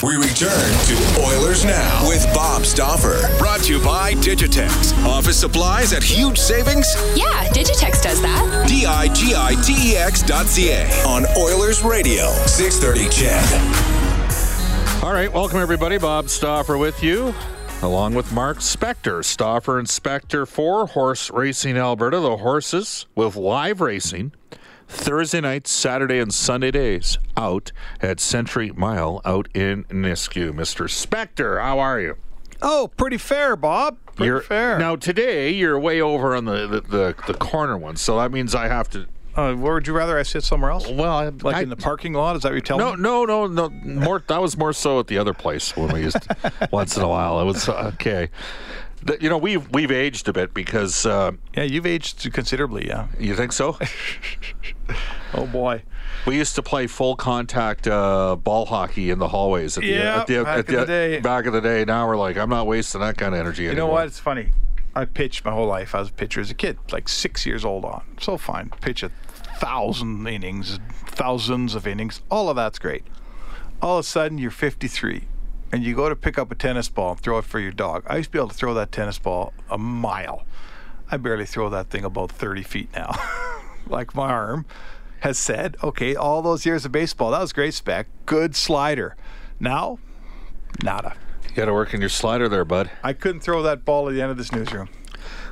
We 0.00 0.14
return 0.14 0.70
to 0.86 1.20
Oilers 1.26 1.64
Now 1.64 2.06
with 2.08 2.24
Bob 2.32 2.64
Stauffer. 2.64 3.18
Brought 3.36 3.62
to 3.62 3.72
you 3.76 3.84
by 3.84 4.12
Digitex. 4.14 4.96
Office 5.04 5.40
supplies 5.40 5.92
at 5.92 6.04
huge 6.04 6.38
savings? 6.38 6.86
Yeah, 7.16 7.48
Digitex 7.48 8.00
does 8.00 8.22
that. 8.22 8.66
D-I-G-I-T-E-X 8.68 10.22
dot 10.22 10.46
C-A 10.46 10.86
on 11.04 11.26
Oilers 11.36 11.82
Radio, 11.82 12.28
630 12.46 13.08
CHED. 13.10 15.02
All 15.02 15.12
right, 15.12 15.32
welcome 15.32 15.58
everybody. 15.58 15.98
Bob 15.98 16.28
Stauffer 16.28 16.78
with 16.78 17.02
you, 17.02 17.34
along 17.82 18.14
with 18.14 18.30
Mark 18.32 18.58
Spector. 18.58 19.24
Stauffer 19.24 19.80
and 19.80 19.88
Spector 19.88 20.46
for 20.46 20.86
Horse 20.86 21.28
Racing 21.28 21.76
Alberta. 21.76 22.20
The 22.20 22.36
horses 22.36 23.06
with 23.16 23.34
live 23.34 23.80
racing 23.80 24.32
Thursday 24.88 25.40
nights, 25.40 25.70
Saturday, 25.70 26.18
and 26.18 26.32
Sunday 26.32 26.70
days 26.70 27.18
out 27.36 27.72
at 28.00 28.18
Century 28.20 28.72
Mile 28.74 29.20
out 29.24 29.48
in 29.54 29.84
Nisku. 29.84 30.52
Mr. 30.52 30.86
Spector, 30.88 31.60
how 31.62 31.78
are 31.78 32.00
you? 32.00 32.16
Oh, 32.62 32.90
pretty 32.96 33.18
fair, 33.18 33.54
Bob. 33.54 33.98
Pretty 34.16 34.24
you're, 34.26 34.40
fair. 34.40 34.78
Now 34.78 34.96
today 34.96 35.50
you're 35.50 35.78
way 35.78 36.00
over 36.00 36.34
on 36.34 36.44
the, 36.46 36.66
the, 36.66 36.80
the, 36.80 37.14
the 37.26 37.34
corner 37.34 37.76
one, 37.78 37.96
so 37.96 38.16
that 38.18 38.32
means 38.32 38.54
I 38.54 38.66
have 38.68 38.88
to. 38.90 39.06
Uh, 39.36 39.54
where 39.54 39.74
would 39.74 39.86
you 39.86 39.92
rather 39.92 40.18
I 40.18 40.24
sit 40.24 40.42
somewhere 40.42 40.72
else? 40.72 40.88
Well, 40.88 41.12
I, 41.16 41.28
Like 41.28 41.56
I- 41.56 41.62
in 41.62 41.68
the 41.68 41.76
parking 41.76 42.14
lot? 42.14 42.34
Is 42.34 42.42
that 42.42 42.48
what 42.48 42.54
you're 42.54 42.60
telling 42.60 42.84
No, 42.84 42.94
me? 42.96 43.02
no, 43.02 43.46
no, 43.46 43.68
no. 43.68 43.70
More. 43.70 44.24
That 44.26 44.40
was 44.42 44.56
more 44.56 44.72
so 44.72 44.98
at 44.98 45.06
the 45.06 45.18
other 45.18 45.34
place 45.34 45.76
when 45.76 45.92
we 45.92 46.00
used 46.00 46.16
once 46.72 46.96
in 46.96 47.02
a 47.04 47.08
while. 47.08 47.40
It 47.40 47.44
was 47.44 47.68
uh, 47.68 47.92
okay. 47.94 48.30
The- 49.02 49.18
you 49.20 49.28
know, 49.28 49.38
we've 49.38 49.68
we've 49.72 49.90
aged 49.90 50.28
a 50.28 50.32
bit 50.32 50.52
because 50.54 51.06
uh, 51.06 51.32
Yeah, 51.56 51.62
you've 51.64 51.86
aged 51.86 52.32
considerably, 52.32 52.86
yeah. 52.88 53.06
you 53.18 53.34
think 53.34 53.52
so. 53.52 53.78
Oh, 55.34 55.46
boy. 55.46 55.82
We 56.26 56.36
used 56.36 56.54
to 56.54 56.62
play 56.62 56.86
full 56.86 57.14
contact 57.14 57.86
uh, 57.86 58.34
ball 58.36 58.64
hockey 58.64 59.10
in 59.10 59.18
the 59.18 59.28
hallways 59.28 59.76
at 59.76 59.82
the, 59.82 59.88
Yeah, 59.90 60.20
at 60.22 60.26
the, 60.26 60.42
back 60.42 60.58
at 60.58 60.68
in 60.70 60.74
the 60.80 60.86
day. 60.86 61.20
Back 61.20 61.44
in 61.46 61.52
the 61.52 61.60
day. 61.60 61.84
Now 61.84 62.08
we're 62.08 62.16
like, 62.16 62.38
I'm 62.38 62.48
not 62.48 62.66
wasting 62.66 63.02
that 63.02 63.18
kind 63.18 63.34
of 63.34 63.40
energy 63.40 63.66
anymore. 63.66 63.74
You 63.76 63.82
anymore. 63.82 63.88
know 63.88 63.92
what? 63.92 64.06
It's 64.06 64.18
funny. 64.18 64.52
I 64.94 65.04
pitched 65.04 65.44
my 65.44 65.50
whole 65.52 65.66
life. 65.66 65.94
I 65.94 65.98
was 66.00 66.08
a 66.08 66.12
pitcher 66.12 66.40
as 66.40 66.50
a 66.50 66.54
kid, 66.54 66.78
like 66.92 67.10
six 67.10 67.44
years 67.44 67.62
old 67.62 67.84
on. 67.84 68.02
So 68.20 68.38
fine. 68.38 68.70
Pitch 68.80 69.02
a 69.02 69.10
thousand 69.60 70.26
innings, 70.26 70.78
thousands 71.08 71.74
of 71.74 71.86
innings. 71.86 72.22
All 72.30 72.48
of 72.48 72.56
that's 72.56 72.78
great. 72.78 73.04
All 73.82 73.98
of 73.98 74.04
a 74.04 74.08
sudden, 74.08 74.38
you're 74.38 74.50
53 74.50 75.24
and 75.72 75.84
you 75.84 75.94
go 75.94 76.08
to 76.08 76.16
pick 76.16 76.38
up 76.38 76.50
a 76.50 76.54
tennis 76.54 76.88
ball 76.88 77.12
and 77.12 77.20
throw 77.20 77.38
it 77.38 77.44
for 77.44 77.60
your 77.60 77.72
dog. 77.72 78.04
I 78.06 78.16
used 78.16 78.28
to 78.28 78.32
be 78.32 78.38
able 78.38 78.48
to 78.48 78.54
throw 78.54 78.74
that 78.74 78.92
tennis 78.92 79.18
ball 79.18 79.52
a 79.70 79.78
mile. 79.78 80.44
I 81.10 81.16
barely 81.16 81.46
throw 81.46 81.70
that 81.70 81.90
thing 81.90 82.04
about 82.04 82.30
30 82.30 82.62
feet 82.62 82.88
now. 82.94 83.14
like 83.86 84.14
my 84.14 84.30
arm 84.30 84.66
has 85.20 85.38
said, 85.38 85.76
okay, 85.82 86.14
all 86.14 86.42
those 86.42 86.64
years 86.64 86.84
of 86.84 86.92
baseball, 86.92 87.30
that 87.32 87.40
was 87.40 87.52
great 87.52 87.74
spec. 87.74 88.06
Good 88.26 88.54
slider. 88.54 89.16
Now, 89.58 89.98
nada. 90.82 91.16
You 91.48 91.54
got 91.54 91.66
to 91.66 91.72
work 91.72 91.94
in 91.94 92.00
your 92.00 92.10
slider 92.10 92.48
there, 92.48 92.64
bud. 92.64 92.90
I 93.02 93.12
couldn't 93.12 93.40
throw 93.40 93.62
that 93.62 93.84
ball 93.84 94.08
at 94.08 94.14
the 94.14 94.22
end 94.22 94.30
of 94.30 94.36
this 94.36 94.52
newsroom. 94.52 94.88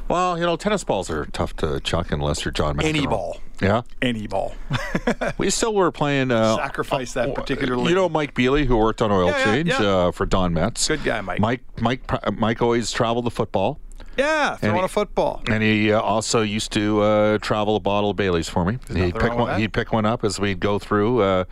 Well, 0.09 0.39
you 0.39 0.45
know, 0.47 0.57
tennis 0.57 0.85
balls 0.85 1.11
are 1.11 1.27
tough 1.27 1.57
to 1.57 1.81
chuck 1.81 2.13
unless 2.13 2.45
you're 2.45 2.53
John 2.53 2.77
McEnroe. 2.77 2.85
Any 2.85 3.07
ball. 3.07 3.41
Yeah. 3.61 3.83
Any 4.03 4.27
ball. 4.27 4.55
We 5.39 5.51
still 5.51 5.75
were 5.75 5.91
playing. 5.91 6.31
Uh, 6.31 6.57
Sacrifice 6.57 7.13
that 7.15 7.35
particular 7.35 7.77
You 7.89 7.95
know 7.95 8.09
Mike 8.09 8.35
Bealey, 8.35 8.65
who 8.65 8.77
worked 8.77 9.03
on 9.03 9.11
oil 9.11 9.27
Yeah, 9.27 9.39
yeah, 9.39 9.45
change 9.45 9.69
yeah. 9.69 9.83
Uh, 9.83 10.11
for 10.13 10.25
Don 10.27 10.53
Metz. 10.55 10.89
Good 10.89 11.05
guy, 11.05 11.21
Mike. 11.21 11.41
Mike, 11.41 11.63
Mike, 11.81 12.39
Mike 12.39 12.63
always 12.63 12.91
traveled 12.91 13.25
the 13.27 13.31
football, 13.31 13.79
Yeah, 14.17 14.57
throwing 14.57 14.77
he- 14.79 14.85
a 14.85 14.89
football. 14.89 15.43
and 15.49 15.63
he 15.63 15.93
uh, 15.93 16.01
also 16.01 16.43
used 16.43 16.73
to 16.73 17.01
uh, 17.03 17.39
travel 17.39 17.77
a 17.77 17.81
bottle 17.81 18.11
of 18.11 18.17
Bailey's 18.17 18.49
for 18.49 18.65
me. 18.65 18.79
He'd 18.93 19.15
pick 19.19 19.35
one. 19.35 19.61
He'd 19.61 19.73
pick 19.73 19.93
one 19.93 20.07
up 20.07 20.25
as 20.25 20.39
we'd 20.41 20.61
go 20.61 20.79
through 20.79 21.21
uh, 21.23 21.45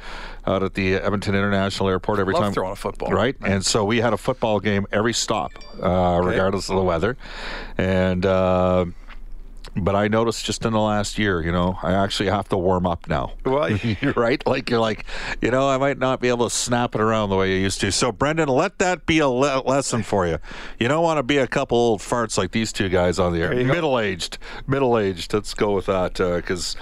out 0.47 0.63
at 0.63 0.75
the 0.75 0.95
Edmonton 0.95 1.35
International 1.35 1.89
Airport 1.89 2.19
every 2.19 2.35
Love 2.35 2.43
time. 2.45 2.53
throwing 2.53 2.73
a 2.73 2.77
football. 2.77 3.11
right? 3.11 3.37
And 3.43 3.65
so 3.65 3.85
we 3.85 4.01
had 4.01 4.13
a 4.13 4.17
football 4.19 4.61
game 4.61 4.87
every 4.93 5.13
stop, 5.13 5.53
uh, 5.83 6.21
regardless 6.23 6.69
of 6.71 6.77
the 6.77 6.83
weather, 6.83 7.17
and. 7.79 8.25
Uh, 9.77 9.81
but 9.81 9.95
I 9.97 10.09
noticed 10.09 10.45
just 10.45 10.65
in 10.65 10.73
the 10.73 10.81
last 10.81 11.19
year, 11.19 11.43
you 11.43 11.53
know, 11.53 11.79
I 11.83 11.93
actually 11.93 12.29
have 12.31 12.49
to 12.51 12.57
warm 12.57 12.87
up 12.87 13.09
now. 13.09 13.33
Well, 13.45 13.71
You're 13.71 14.13
right. 14.17 14.45
Like 14.47 14.71
you're 14.71 14.81
like, 14.81 15.05
you 15.41 15.51
know, 15.51 15.69
I 15.69 15.79
might 15.79 15.99
not 15.99 16.21
be 16.21 16.29
able 16.29 16.49
to 16.49 16.55
snap 16.55 16.95
it 16.95 17.01
around 17.01 17.31
the 17.31 17.37
way 17.37 17.53
you 17.55 17.59
used 17.61 17.81
to. 17.83 17.93
So, 17.93 18.11
Brendan, 18.13 18.49
let 18.49 18.79
that 18.79 19.07
be 19.07 19.19
a 19.19 19.29
le- 19.29 19.63
lesson 19.65 20.03
for 20.03 20.27
you. 20.27 20.39
You 20.79 20.89
don't 20.89 21.03
want 21.03 21.19
to 21.19 21.23
be 21.23 21.39
a 21.39 21.47
couple 21.47 21.79
old 21.79 22.01
farts 22.01 22.37
like 22.39 22.51
these 22.53 22.73
two 22.73 22.89
guys 22.89 23.19
on 23.19 23.33
the 23.33 23.41
air. 23.43 23.55
Middle 23.55 23.99
aged, 23.99 24.39
middle 24.67 24.99
aged. 24.99 25.33
Let's 25.33 25.55
go 25.55 25.73
with 25.73 25.87
that 25.87 26.15
because 26.15 26.77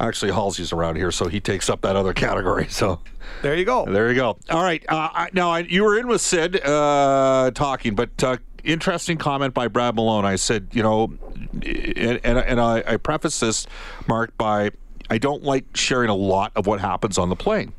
actually 0.00 0.30
Halsey's 0.32 0.72
around 0.72 0.96
here, 0.96 1.10
so 1.10 1.26
he 1.28 1.40
takes 1.40 1.68
up 1.68 1.80
that 1.82 1.96
other 1.96 2.12
category. 2.12 2.66
So. 2.78 3.00
there 3.42 3.56
you 3.56 3.64
go. 3.64 3.84
There 3.84 4.08
you 4.08 4.14
go. 4.14 4.38
All 4.50 4.62
right. 4.62 4.84
Uh, 4.88 5.08
I, 5.12 5.28
now, 5.32 5.50
I, 5.50 5.60
you 5.60 5.82
were 5.84 5.98
in 5.98 6.06
with 6.06 6.20
Sid 6.20 6.60
uh, 6.64 7.50
talking, 7.54 7.94
but 7.96 8.22
uh, 8.22 8.36
interesting 8.64 9.18
comment 9.18 9.54
by 9.54 9.68
Brad 9.68 9.94
Malone. 9.94 10.24
I 10.24 10.36
said, 10.36 10.68
you 10.72 10.82
know, 10.82 11.12
and, 11.52 12.20
and, 12.24 12.38
and 12.38 12.60
I, 12.60 12.82
I 12.86 12.96
preface 12.96 13.40
this, 13.40 13.66
Mark, 14.06 14.36
by 14.36 14.70
I 15.10 15.18
don't 15.18 15.42
like 15.42 15.64
sharing 15.74 16.10
a 16.10 16.14
lot 16.14 16.52
of 16.54 16.66
what 16.66 16.80
happens 16.80 17.18
on 17.18 17.28
the 17.28 17.36
plane. 17.36 17.72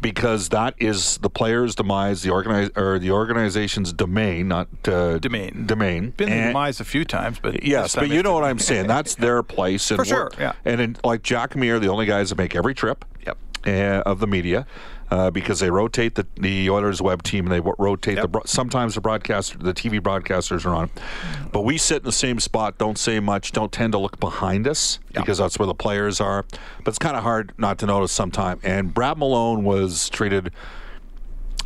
Because 0.00 0.48
that 0.48 0.74
is 0.78 1.18
the 1.18 1.30
player's 1.30 1.76
demise, 1.76 2.22
the 2.22 2.30
organize 2.30 2.68
or 2.74 2.98
the 2.98 3.12
organization's 3.12 3.92
domain, 3.92 4.48
not 4.48 4.66
uh, 4.88 5.18
Domain. 5.18 5.66
Domain. 5.66 6.10
Been 6.16 6.28
And- 6.30 6.52
demised 6.52 6.80
a 6.80 6.84
few 6.84 7.04
times, 7.04 7.38
but 7.40 7.62
Yes, 7.62 7.94
but 7.94 8.08
you 8.08 8.24
know 8.24 8.32
what. 8.34 8.42
I'm 8.42 8.58
saying. 8.58 8.88
That's 8.88 9.14
their 9.14 9.44
place. 9.44 9.88
And 9.92 9.98
For 10.00 10.04
sure, 10.04 10.32
yeah. 10.36 10.54
And 10.64 10.80
in, 10.80 10.96
like 11.04 11.22
Jack 11.22 11.52
and 11.52 11.60
me 11.60 11.68
are 11.70 11.78
the 11.78 11.86
only 11.86 12.06
guys 12.06 12.30
that 12.30 12.38
make 12.38 12.56
every 12.56 12.74
trip. 12.74 13.04
Yep. 13.24 13.38
Uh, 13.66 14.02
of 14.04 14.18
the 14.18 14.26
media, 14.26 14.66
uh, 15.10 15.30
because 15.30 15.60
they 15.60 15.70
rotate 15.70 16.14
the 16.14 16.26
the 16.36 16.68
Oilers 16.70 17.00
web 17.00 17.22
team 17.22 17.46
and 17.46 17.52
they 17.52 17.58
w- 17.58 17.74
rotate 17.78 18.16
the 18.16 18.22
Yep. 18.22 18.30
bro- 18.30 18.42
sometimes 18.44 18.94
the 18.94 19.00
broadcaster 19.00 19.56
the 19.58 19.72
TV 19.74 20.00
broadcasters 20.00 20.64
are 20.66 20.74
on, 20.74 20.90
but 21.52 21.62
we 21.62 21.78
sit 21.78 21.98
in 21.98 22.04
the 22.04 22.12
same 22.12 22.38
spot, 22.40 22.78
don't 22.78 22.98
say 22.98 23.20
much, 23.20 23.52
don't 23.52 23.72
tend 23.72 23.92
to 23.92 23.98
look 23.98 24.20
behind 24.20 24.66
us 24.68 24.98
Yeah. 25.12 25.20
because 25.20 25.38
that's 25.38 25.58
where 25.58 25.66
the 25.66 25.74
players 25.74 26.20
are. 26.20 26.44
But 26.84 26.88
it's 26.88 26.98
kind 26.98 27.16
of 27.16 27.22
hard 27.22 27.52
not 27.58 27.78
to 27.78 27.86
notice 27.86 28.12
sometime. 28.12 28.58
And 28.62 28.92
Brad 28.92 29.18
Malone 29.18 29.64
was 29.64 30.08
treated 30.10 30.52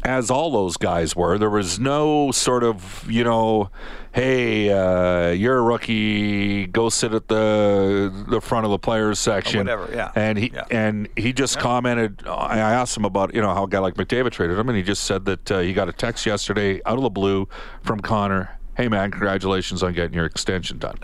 as 0.04 0.30
all 0.30 0.50
those 0.50 0.76
guys 0.76 1.14
were. 1.14 1.38
There 1.38 1.50
was 1.50 1.78
no 1.78 2.30
sort 2.32 2.64
of, 2.64 3.06
you 3.10 3.24
know, 3.24 3.70
hey, 4.12 4.68
uh, 4.70 5.30
you're 5.30 5.58
a 5.58 5.62
rookie, 5.62 6.66
go 6.66 6.88
sit 6.88 7.14
at 7.14 7.28
the 7.28 8.12
the 8.28 8.40
front 8.40 8.64
of 8.64 8.70
the 8.70 8.78
players 8.78 9.18
section, 9.18 9.58
whatever, 9.60 9.88
yeah. 9.92 10.10
And 10.14 10.38
he 10.38 10.50
Yeah. 10.54 10.64
and 10.70 11.08
he 11.16 11.32
just 11.32 11.58
commented. 11.58 12.22
I 12.26 12.58
asked 12.58 12.96
him 12.96 13.04
about, 13.04 13.34
you 13.34 13.40
know, 13.40 13.54
how 13.54 13.64
a 13.64 13.68
guy 13.68 13.78
like 13.78 13.94
McDavid 13.94 14.32
traded 14.32 14.58
him, 14.58 14.68
and 14.68 14.76
he 14.76 14.82
just 14.82 15.04
said 15.04 15.24
that 15.26 15.50
uh, 15.50 15.60
he 15.60 15.72
got 15.72 15.88
a 15.88 15.92
text 15.92 16.26
yesterday 16.26 16.80
out 16.84 16.96
of 16.96 17.02
the 17.02 17.10
blue 17.10 17.48
from 17.82 18.00
Connor. 18.00 18.58
Hey 18.74 18.88
man, 18.88 19.10
congratulations 19.10 19.82
on 19.82 19.92
getting 19.92 20.14
your 20.14 20.24
extension 20.24 20.78
done. 20.78 20.96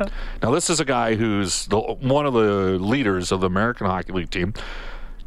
Now 0.43 0.51
this 0.51 0.71
is 0.71 0.81
a 0.81 0.87
guy 0.87 1.17
who's 1.17 1.67
the, 1.67 1.79
one 1.79 2.25
of 2.25 2.33
the 2.33 2.79
leaders 2.81 3.31
of 3.31 3.41
the 3.43 3.47
American 3.47 3.87
Hockey 3.87 4.13
League 4.15 4.31
team 4.31 4.55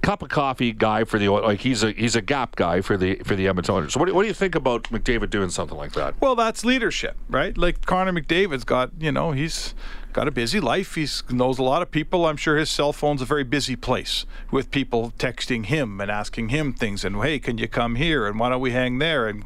cup 0.01 0.21
of 0.23 0.29
coffee 0.29 0.71
guy 0.71 1.03
for 1.03 1.19
the 1.19 1.29
like 1.29 1.59
he's 1.59 1.83
a 1.83 1.91
he's 1.91 2.15
a 2.15 2.21
gap 2.21 2.55
guy 2.55 2.81
for 2.81 2.97
the 2.97 3.15
for 3.23 3.35
the 3.35 3.47
Edmonton 3.47 3.75
Oilers. 3.75 3.93
So 3.93 3.99
what 3.99 4.07
do, 4.07 4.15
what 4.15 4.23
do 4.23 4.27
you 4.27 4.33
think 4.33 4.55
about 4.55 4.83
McDavid 4.83 5.29
doing 5.29 5.49
something 5.49 5.77
like 5.77 5.93
that? 5.93 6.19
Well, 6.19 6.35
that's 6.35 6.65
leadership, 6.65 7.17
right? 7.29 7.57
Like 7.57 7.85
Connor 7.85 8.11
McDavid's 8.11 8.63
got, 8.63 8.91
you 8.99 9.11
know, 9.11 9.31
he's 9.31 9.75
got 10.13 10.27
a 10.27 10.31
busy 10.31 10.59
life. 10.59 10.95
He 10.95 11.07
knows 11.29 11.59
a 11.59 11.63
lot 11.63 11.81
of 11.81 11.91
people. 11.91 12.25
I'm 12.25 12.37
sure 12.37 12.57
his 12.57 12.69
cell 12.69 12.93
phone's 12.93 13.21
a 13.21 13.25
very 13.25 13.43
busy 13.43 13.75
place 13.75 14.25
with 14.49 14.71
people 14.71 15.13
texting 15.17 15.67
him 15.67 16.01
and 16.01 16.09
asking 16.11 16.49
him 16.49 16.73
things 16.73 17.05
and 17.05 17.21
hey, 17.21 17.39
can 17.39 17.57
you 17.57 17.67
come 17.67 17.95
here 17.95 18.27
and 18.27 18.39
why 18.39 18.49
don't 18.49 18.61
we 18.61 18.71
hang 18.71 18.99
there 18.99 19.27
and 19.27 19.45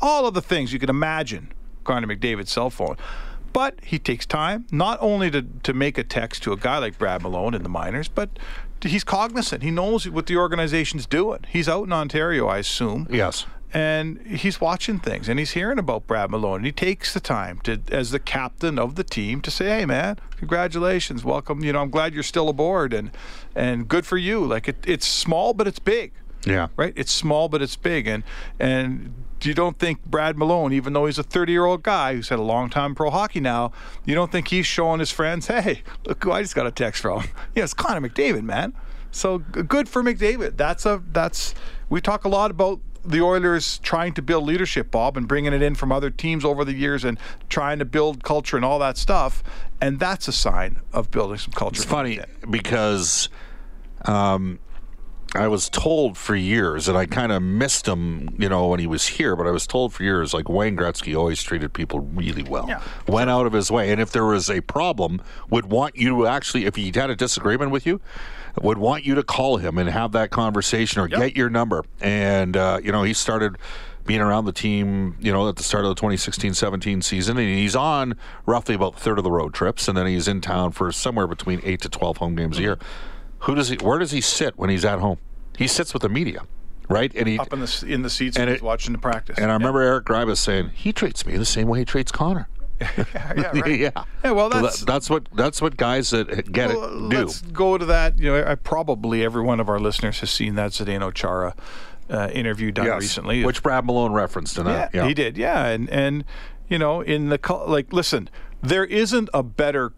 all 0.00 0.26
of 0.26 0.34
the 0.34 0.42
things 0.42 0.72
you 0.72 0.78
can 0.78 0.90
imagine 0.90 1.52
Connor 1.84 2.06
McDavid's 2.06 2.50
cell 2.50 2.70
phone. 2.70 2.96
But 3.52 3.78
he 3.84 3.98
takes 3.98 4.24
time 4.24 4.66
not 4.72 4.98
only 5.00 5.30
to, 5.30 5.42
to 5.42 5.74
make 5.74 5.98
a 5.98 6.04
text 6.04 6.42
to 6.44 6.52
a 6.52 6.56
guy 6.56 6.78
like 6.78 6.98
Brad 6.98 7.22
Malone 7.22 7.54
in 7.54 7.62
the 7.62 7.68
minors, 7.68 8.08
but 8.08 8.30
he's 8.84 9.04
cognizant. 9.04 9.62
He 9.62 9.70
knows 9.70 10.08
what 10.08 10.26
the 10.26 10.36
organization's 10.36 11.06
doing. 11.06 11.40
He's 11.48 11.68
out 11.68 11.84
in 11.84 11.92
Ontario, 11.92 12.46
I 12.48 12.58
assume. 12.58 13.06
Yes. 13.10 13.46
And 13.74 14.20
he's 14.26 14.60
watching 14.60 14.98
things 14.98 15.30
and 15.30 15.38
he's 15.38 15.52
hearing 15.52 15.78
about 15.78 16.06
Brad 16.06 16.30
Malone. 16.30 16.56
And 16.56 16.66
he 16.66 16.72
takes 16.72 17.14
the 17.14 17.20
time 17.20 17.58
to, 17.60 17.80
as 17.90 18.10
the 18.10 18.18
captain 18.18 18.78
of 18.78 18.96
the 18.96 19.04
team, 19.04 19.40
to 19.40 19.50
say, 19.50 19.64
"Hey, 19.66 19.86
man, 19.86 20.18
congratulations, 20.36 21.24
welcome. 21.24 21.64
You 21.64 21.72
know, 21.72 21.80
I'm 21.80 21.88
glad 21.90 22.12
you're 22.12 22.22
still 22.22 22.50
aboard, 22.50 22.92
and 22.92 23.10
and 23.56 23.88
good 23.88 24.04
for 24.04 24.18
you. 24.18 24.44
Like 24.44 24.68
it, 24.68 24.76
it's 24.86 25.06
small, 25.06 25.54
but 25.54 25.66
it's 25.66 25.78
big. 25.78 26.12
Yeah. 26.44 26.68
Right. 26.76 26.92
It's 26.96 27.12
small, 27.12 27.48
but 27.48 27.62
it's 27.62 27.76
big. 27.76 28.06
And 28.06 28.24
and 28.60 29.14
you 29.44 29.54
don't 29.54 29.78
think 29.78 30.04
Brad 30.04 30.36
Malone, 30.36 30.72
even 30.72 30.92
though 30.92 31.06
he's 31.06 31.18
a 31.18 31.22
30 31.22 31.52
year 31.52 31.64
old 31.64 31.82
guy 31.82 32.14
who's 32.14 32.28
had 32.28 32.38
a 32.38 32.42
long 32.42 32.70
time 32.70 32.94
pro 32.94 33.10
hockey 33.10 33.40
now, 33.40 33.72
you 34.04 34.14
don't 34.14 34.30
think 34.32 34.48
he's 34.48 34.66
showing 34.66 35.00
his 35.00 35.10
friends, 35.10 35.46
hey, 35.46 35.82
look 36.06 36.22
who 36.22 36.32
I 36.32 36.42
just 36.42 36.54
got 36.54 36.66
a 36.66 36.70
text 36.70 37.02
from. 37.02 37.24
Yeah, 37.54 37.64
it's 37.64 37.74
Connor 37.74 38.08
McDavid, 38.08 38.44
man. 38.44 38.72
So 39.10 39.38
good 39.38 39.88
for 39.88 40.02
McDavid. 40.02 40.56
That's 40.56 40.86
a 40.86 41.02
that's 41.12 41.54
we 41.90 42.00
talk 42.00 42.24
a 42.24 42.28
lot 42.28 42.50
about 42.50 42.80
the 43.04 43.20
Oilers 43.20 43.78
trying 43.78 44.14
to 44.14 44.22
build 44.22 44.44
leadership, 44.44 44.90
Bob, 44.90 45.16
and 45.16 45.28
bringing 45.28 45.52
it 45.52 45.60
in 45.60 45.74
from 45.74 45.92
other 45.92 46.10
teams 46.10 46.44
over 46.44 46.64
the 46.64 46.72
years 46.72 47.04
and 47.04 47.18
trying 47.48 47.78
to 47.78 47.84
build 47.84 48.22
culture 48.22 48.56
and 48.56 48.64
all 48.64 48.78
that 48.78 48.96
stuff. 48.96 49.42
And 49.80 49.98
that's 49.98 50.28
a 50.28 50.32
sign 50.32 50.80
of 50.92 51.10
building 51.10 51.38
some 51.38 51.52
culture. 51.52 51.82
It's 51.82 51.84
funny 51.84 52.20
because 52.48 53.28
um, 54.04 54.60
I 55.34 55.48
was 55.48 55.70
told 55.70 56.18
for 56.18 56.36
years, 56.36 56.88
and 56.88 56.98
I 56.98 57.06
kind 57.06 57.32
of 57.32 57.42
missed 57.42 57.88
him, 57.88 58.34
you 58.38 58.50
know, 58.50 58.66
when 58.68 58.80
he 58.80 58.86
was 58.86 59.06
here. 59.06 59.34
But 59.34 59.46
I 59.46 59.50
was 59.50 59.66
told 59.66 59.94
for 59.94 60.02
years, 60.02 60.34
like 60.34 60.48
Wayne 60.48 60.76
Gretzky 60.76 61.16
always 61.16 61.42
treated 61.42 61.72
people 61.72 62.00
really 62.00 62.42
well, 62.42 62.66
Yeah. 62.68 62.80
went 63.08 63.30
out 63.30 63.46
of 63.46 63.54
his 63.54 63.70
way, 63.70 63.90
and 63.92 64.00
if 64.00 64.10
there 64.12 64.26
was 64.26 64.50
a 64.50 64.60
problem, 64.60 65.22
would 65.48 65.66
want 65.70 65.96
you 65.96 66.10
to 66.10 66.26
actually, 66.26 66.66
if 66.66 66.76
he 66.76 66.92
had 66.94 67.08
a 67.08 67.16
disagreement 67.16 67.70
with 67.70 67.86
you, 67.86 67.98
would 68.60 68.76
want 68.76 69.06
you 69.06 69.14
to 69.14 69.22
call 69.22 69.56
him 69.56 69.78
and 69.78 69.88
have 69.88 70.12
that 70.12 70.28
conversation 70.30 71.00
or 71.00 71.08
get 71.08 71.34
your 71.34 71.48
number. 71.48 71.82
And 72.02 72.54
uh, 72.54 72.80
you 72.84 72.92
know, 72.92 73.02
he 73.02 73.14
started 73.14 73.56
being 74.04 74.20
around 74.20 74.44
the 74.44 74.52
team, 74.52 75.16
you 75.20 75.32
know, 75.32 75.48
at 75.48 75.56
the 75.56 75.62
start 75.62 75.86
of 75.86 75.94
the 75.96 76.02
2016-17 76.02 77.02
season, 77.02 77.38
and 77.38 77.48
he's 77.48 77.74
on 77.76 78.16
roughly 78.44 78.74
about 78.74 78.96
a 78.96 78.98
third 78.98 79.16
of 79.16 79.24
the 79.24 79.30
road 79.30 79.54
trips, 79.54 79.88
and 79.88 79.96
then 79.96 80.06
he's 80.06 80.28
in 80.28 80.42
town 80.42 80.72
for 80.72 80.92
somewhere 80.92 81.26
between 81.26 81.60
eight 81.64 81.80
to 81.80 81.88
12 81.88 82.18
home 82.18 82.34
games 82.34 82.58
a 82.58 82.62
year. 82.62 82.78
Who 83.42 83.54
does 83.54 83.68
he? 83.68 83.76
Where 83.76 83.98
does 83.98 84.10
he 84.12 84.20
sit 84.20 84.56
when 84.58 84.70
he's 84.70 84.84
at 84.84 84.98
home? 84.98 85.18
He 85.58 85.66
sits 85.66 85.92
with 85.92 86.02
the 86.02 86.08
media, 86.08 86.42
right? 86.88 87.12
And 87.14 87.26
he 87.28 87.38
Up 87.38 87.52
in 87.52 87.60
the 87.60 87.84
in 87.88 88.02
the 88.02 88.10
seats 88.10 88.36
And 88.36 88.42
and 88.44 88.50
he's 88.50 88.60
it- 88.60 88.64
watching 88.64 88.92
the 88.92 88.98
practice. 88.98 89.38
and 89.38 89.50
I 89.50 89.54
remember 89.54 89.80
Eric 89.82 90.04
Gribus 90.06 90.38
saying 90.38 90.70
he 90.74 90.92
treats 90.92 91.26
me 91.26 91.36
the 91.36 91.44
same 91.44 91.68
way 91.68 91.80
he 91.80 91.84
treats 91.84 92.10
Connor. 92.12 92.48
yeah, 92.80 92.88
right. 93.54 93.78
yeah. 93.78 93.90
Yeah, 94.24 94.30
well, 94.32 94.50
So 94.50 94.56
that's- 94.56 94.80
that- 94.80 94.86
that's 94.86 95.10
what 95.10 95.28
that's 95.34 95.60
what 95.62 95.76
guys 95.76 96.10
that 96.10 96.50
get 96.52 96.70
Well, 96.70 97.06
it 97.06 97.10
do. 97.10 97.16
Let's 97.18 97.40
go 97.42 97.78
to 97.78 97.84
that. 97.86 98.18
You 98.18 98.30
know, 98.32 98.44
I, 98.46 98.54
probably 98.56 99.24
every 99.24 99.42
one 99.42 99.60
of 99.60 99.68
our 99.68 99.78
listeners 99.78 100.20
has 100.20 100.30
seen 100.30 100.54
that 100.56 100.72
Zdeno 100.72 101.12
Chara 101.14 101.54
uh, 102.10 102.28
interview 102.32 102.70
done 102.72 102.86
Yes. 102.86 103.00
recently. 103.00 103.44
which 103.44 103.62
Brad 103.62 103.84
Malone 103.86 104.12
referenced 104.12 104.58
in 104.58 104.66
yeah, 104.66 104.88
that. 104.92 105.06
he 105.06 105.14
did. 105.14 105.36
Yeah, 105.36 105.66
and 105.66 105.88
and 105.90 106.24
you 106.68 106.78
know, 106.78 107.00
in 107.02 107.28
the 107.28 107.38
like, 107.66 107.92
listen, 107.92 108.28
there 108.62 108.84
isn't 108.84 109.28
a 109.34 109.42
better 109.42 109.92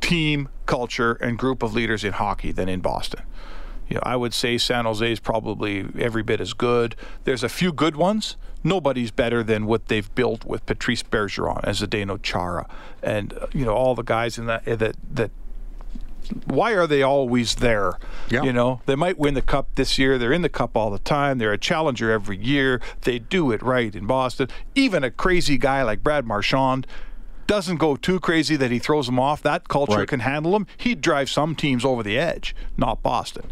team 0.00 0.48
culture 0.66 1.12
and 1.14 1.38
group 1.38 1.62
of 1.62 1.74
leaders 1.74 2.04
in 2.04 2.12
hockey 2.12 2.52
than 2.52 2.68
in 2.68 2.80
Boston. 2.80 3.22
You 3.88 3.96
know, 3.96 4.02
I 4.04 4.14
would 4.16 4.32
say 4.32 4.56
San 4.56 4.84
Jose 4.84 5.12
is 5.12 5.18
probably 5.18 5.86
every 5.98 6.22
bit 6.22 6.40
as 6.40 6.52
good. 6.52 6.94
There's 7.24 7.42
a 7.42 7.48
few 7.48 7.72
good 7.72 7.96
ones. 7.96 8.36
Nobody's 8.62 9.10
better 9.10 9.42
than 9.42 9.66
what 9.66 9.86
they've 9.86 10.14
built 10.14 10.44
with 10.44 10.64
Patrice 10.64 11.02
Bergeron 11.02 11.64
as 11.64 11.80
Zdeno 11.80 12.22
Chara, 12.22 12.68
and 13.02 13.32
uh, 13.32 13.46
you 13.52 13.64
know 13.64 13.72
all 13.72 13.94
the 13.94 14.02
guys 14.02 14.38
in 14.38 14.46
that 14.46 14.64
that 14.64 14.96
that 15.14 15.30
why 16.44 16.72
are 16.74 16.86
they 16.86 17.02
always 17.02 17.56
there? 17.56 17.94
Yeah. 18.28 18.42
You 18.42 18.52
know, 18.52 18.80
they 18.86 18.94
might 18.94 19.18
win 19.18 19.34
the 19.34 19.42
cup 19.42 19.68
this 19.74 19.98
year. 19.98 20.18
They're 20.18 20.32
in 20.32 20.42
the 20.42 20.48
cup 20.48 20.76
all 20.76 20.90
the 20.90 20.98
time. 20.98 21.38
They're 21.38 21.52
a 21.52 21.58
challenger 21.58 22.10
every 22.10 22.36
year. 22.36 22.80
They 23.02 23.18
do 23.18 23.50
it 23.50 23.62
right 23.62 23.94
in 23.94 24.06
Boston. 24.06 24.48
Even 24.74 25.02
a 25.02 25.10
crazy 25.10 25.58
guy 25.58 25.82
like 25.82 26.04
Brad 26.04 26.26
Marchand 26.26 26.86
doesn't 27.50 27.78
go 27.78 27.96
too 27.96 28.20
crazy 28.20 28.54
that 28.54 28.70
he 28.70 28.78
throws 28.78 29.06
them 29.06 29.18
off. 29.18 29.42
That 29.42 29.66
culture 29.66 29.98
Right. 29.98 30.06
can 30.08 30.20
handle 30.20 30.54
him. 30.54 30.68
He'd 30.76 31.00
drive 31.00 31.28
some 31.28 31.56
teams 31.56 31.84
over 31.84 32.00
the 32.04 32.16
edge, 32.16 32.54
not 32.76 33.02
Boston. 33.02 33.50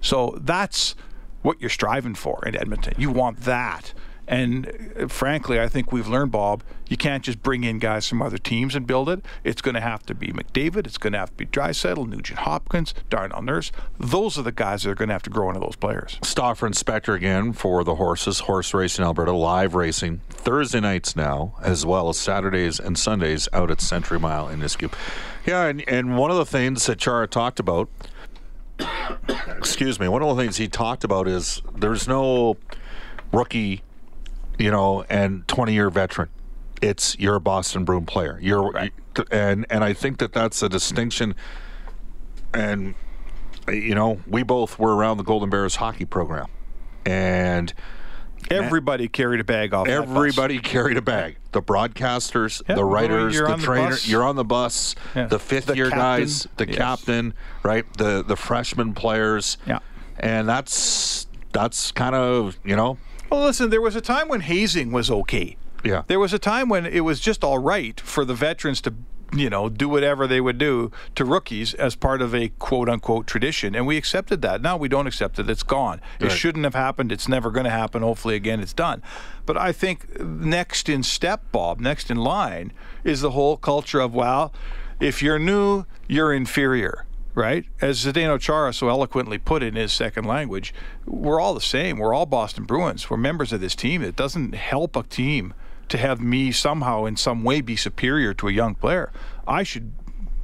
So 0.00 0.36
that's 0.40 0.96
what 1.42 1.60
you're 1.60 1.70
striving 1.70 2.16
for 2.16 2.42
in 2.44 2.56
Edmonton. 2.56 2.94
You 2.98 3.10
want 3.12 3.42
that. 3.42 3.94
And 4.28 4.92
uh, 4.98 5.08
frankly, 5.08 5.60
I 5.60 5.68
think 5.68 5.92
we've 5.92 6.08
learned, 6.08 6.32
Bob, 6.32 6.62
you 6.88 6.96
can't 6.96 7.22
just 7.24 7.42
bring 7.42 7.64
in 7.64 7.78
guys 7.78 8.08
from 8.08 8.22
other 8.22 8.38
teams 8.38 8.74
and 8.74 8.86
build 8.86 9.08
it. 9.08 9.24
It's 9.44 9.62
going 9.62 9.74
to 9.74 9.80
have 9.80 10.04
to 10.06 10.14
be 10.14 10.28
McDavid. 10.28 10.86
It's 10.86 10.98
going 10.98 11.12
to 11.12 11.18
have 11.18 11.30
to 11.30 11.36
be 11.36 11.46
Draisaitl, 11.46 12.08
Nugent 12.08 12.40
Hopkins, 12.40 12.94
Darnell 13.10 13.42
Nurse. 13.42 13.72
Those 13.98 14.38
are 14.38 14.42
the 14.42 14.52
guys 14.52 14.82
that 14.82 14.90
are 14.90 14.94
going 14.94 15.08
to 15.08 15.14
have 15.14 15.22
to 15.24 15.30
grow 15.30 15.48
into 15.48 15.60
those 15.60 15.76
players. 15.76 16.18
Stauffer 16.22 16.66
and 16.66 16.74
Spector 16.74 17.14
again 17.14 17.52
for 17.52 17.84
the 17.84 17.96
horses, 17.96 18.40
horse 18.40 18.74
racing 18.74 19.04
Alberta, 19.04 19.32
live 19.32 19.74
racing 19.74 20.20
Thursday 20.28 20.80
nights 20.80 21.16
now, 21.16 21.54
as 21.62 21.86
well 21.86 22.08
as 22.08 22.18
Saturdays 22.18 22.78
and 22.80 22.98
Sundays 22.98 23.48
out 23.52 23.70
at 23.70 23.80
Century 23.80 24.18
Mile 24.18 24.48
in 24.48 24.60
Nisku. 24.60 24.92
Yeah, 25.44 25.66
and, 25.66 25.88
and 25.88 26.16
one 26.16 26.30
of 26.30 26.36
the 26.36 26.46
things 26.46 26.86
that 26.86 26.98
Chara 26.98 27.28
talked 27.28 27.60
about, 27.60 27.88
excuse 29.56 30.00
me, 30.00 30.08
one 30.08 30.22
of 30.22 30.36
the 30.36 30.42
things 30.42 30.56
he 30.56 30.68
talked 30.68 31.04
about 31.04 31.28
is 31.28 31.62
there's 31.76 32.08
no 32.08 32.56
rookie, 33.32 33.82
you 34.58 34.70
know, 34.70 35.04
and 35.08 35.46
20 35.48 35.72
year 35.72 35.90
veteran. 35.90 36.28
It's 36.82 37.18
you're 37.18 37.36
a 37.36 37.40
Boston 37.40 37.84
Bruin 37.84 38.04
player. 38.06 38.38
You're 38.42 38.90
and 39.30 39.64
and 39.70 39.82
I 39.84 39.92
think 39.94 40.18
that 40.18 40.32
that's 40.32 40.62
a 40.62 40.68
distinction. 40.68 41.34
And 42.52 42.94
you 43.68 43.94
know, 43.94 44.20
we 44.26 44.42
both 44.42 44.78
were 44.78 44.94
around 44.94 45.16
the 45.16 45.24
Golden 45.24 45.50
Bears 45.50 45.76
hockey 45.76 46.04
program, 46.04 46.46
and 47.04 47.72
Everybody 48.48 49.08
carried 49.08 49.40
a 49.40 49.44
bag 49.44 49.74
off. 49.74 49.88
everybody 49.88 50.60
carried 50.60 50.96
a 50.96 51.02
bag. 51.02 51.36
The 51.50 51.60
broadcasters, 51.62 52.62
Yeah, 52.68 52.76
the 52.76 52.84
writers, 52.84 53.34
you're 53.34 53.46
the 53.48 53.54
on 53.54 53.58
the 53.58 53.64
trainer. 53.64 53.96
you're 54.04 54.22
on 54.22 54.36
the 54.36 54.44
bus. 54.44 54.94
Yeah. 55.16 55.26
The 55.26 55.40
fifth 55.40 55.66
The 55.66 55.74
year 55.76 55.86
captain. 55.90 55.98
guys, 56.20 56.46
the 56.56 56.68
Yes. 56.68 56.76
captain, 56.76 57.34
right? 57.64 57.84
The 57.96 58.22
the 58.22 58.36
freshman 58.36 58.92
players. 58.92 59.56
Yeah. 59.66 59.78
and 60.20 60.48
that's 60.48 61.26
that's 61.52 61.90
kind 61.90 62.14
of 62.14 62.56
you 62.64 62.76
know 62.76 62.98
Well, 63.30 63.42
listen, 63.44 63.70
there 63.70 63.80
was 63.80 63.96
a 63.96 64.00
time 64.00 64.28
when 64.28 64.40
hazing 64.40 64.92
was 64.92 65.10
okay. 65.10 65.56
yeah. 65.84 66.02
There 66.06 66.20
was 66.20 66.32
a 66.32 66.38
time 66.38 66.68
when 66.68 66.86
it 66.86 67.00
was 67.00 67.20
just 67.20 67.42
all 67.44 67.58
right 67.58 68.00
for 68.00 68.24
the 68.24 68.34
veterans 68.34 68.80
to, 68.82 68.94
you 69.34 69.50
know, 69.50 69.68
do 69.68 69.88
whatever 69.88 70.26
they 70.26 70.40
would 70.40 70.58
do 70.58 70.90
to 71.16 71.24
rookies 71.24 71.74
as 71.74 71.96
part 71.96 72.22
of 72.22 72.34
a 72.34 72.48
quote 72.58 72.88
unquote 72.88 73.26
tradition. 73.26 73.74
And 73.74 73.86
we 73.86 73.96
accepted 73.96 74.42
that. 74.42 74.62
Now 74.62 74.76
we 74.76 74.88
don't 74.88 75.06
accept 75.08 75.38
it. 75.38 75.50
It's 75.50 75.64
gone. 75.64 76.00
It 76.20 76.30
shouldn't 76.30 76.64
have 76.64 76.74
happened. 76.74 77.10
It's 77.10 77.28
never 77.28 77.50
going 77.50 77.64
to 77.64 77.70
happen. 77.70 78.02
Hopefully, 78.02 78.36
again, 78.36 78.60
it's 78.60 78.72
done. 78.72 79.02
But 79.44 79.56
I 79.56 79.72
think 79.72 80.20
next 80.20 80.88
in 80.88 81.02
step, 81.02 81.42
Bob, 81.50 81.80
next 81.80 82.10
in 82.10 82.18
line 82.18 82.72
is 83.04 83.20
the 83.20 83.32
whole 83.32 83.56
culture 83.56 84.00
of, 84.00 84.14
well, 84.14 84.52
if 85.00 85.22
you're 85.22 85.38
new, 85.38 85.84
you're 86.08 86.32
inferior. 86.32 87.04
Right? 87.36 87.66
As 87.80 88.04
Zdeno 88.04 88.40
Chara 88.40 88.72
so 88.72 88.88
eloquently 88.88 89.36
put 89.38 89.62
it 89.62 89.68
in 89.68 89.74
his 89.76 89.92
second 89.92 90.24
language, 90.24 90.72
we're 91.04 91.38
all 91.38 91.52
the 91.54 91.60
same. 91.60 91.98
We're 91.98 92.14
all 92.14 92.24
Boston 92.26 92.64
Bruins. 92.64 93.08
We're 93.10 93.18
members 93.18 93.52
of 93.52 93.60
this 93.60 93.76
team. 93.76 94.02
It 94.02 94.16
doesn't 94.16 94.54
help 94.54 94.96
a 94.96 95.02
team 95.02 95.52
to 95.88 95.98
have 95.98 96.18
me 96.20 96.50
somehow 96.50 97.04
in 97.04 97.16
some 97.16 97.44
way 97.44 97.60
be 97.60 97.76
superior 97.76 98.32
to 98.34 98.48
a 98.48 98.52
young 98.52 98.74
player. 98.74 99.12
I 99.46 99.62
should 99.64 99.92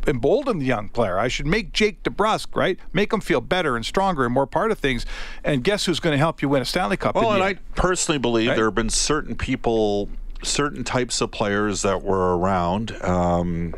embolden 0.07 0.59
the 0.59 0.67
young 0.67 0.89
player. 0.91 1.19
I 1.19 1.29
should 1.29 1.47
make 1.47 1.73
Jake 1.73 2.03
DeBrusk, 2.03 2.55
right? 2.55 2.79
Make 2.93 3.13
him 3.13 3.21
feel 3.21 3.41
better 3.41 3.75
and 3.75 3.87
stronger 3.87 4.25
and 4.27 4.35
more 4.35 4.47
part 4.47 4.71
of 4.71 4.79
things. 4.79 5.07
And 5.43 5.65
guess 5.65 5.87
who's 5.87 5.99
going 5.99 6.13
to 6.13 6.19
help 6.19 6.43
you 6.43 6.49
win 6.51 6.61
a 6.61 6.65
Stanley 6.67 6.97
Cup? 6.99 7.15
Well, 7.15 7.33
and 7.33 7.43
I 7.43 7.55
personally 7.75 8.19
believe 8.19 8.49
Right? 8.49 8.57
there 8.57 8.67
have 8.67 8.75
been 8.75 8.91
certain 8.91 9.35
people, 9.35 10.11
certain 10.43 10.85
types 10.85 11.21
of 11.23 11.31
players 11.31 11.83
that 11.83 12.03
were 12.03 12.37
around 12.37 12.93
um, 13.03 13.75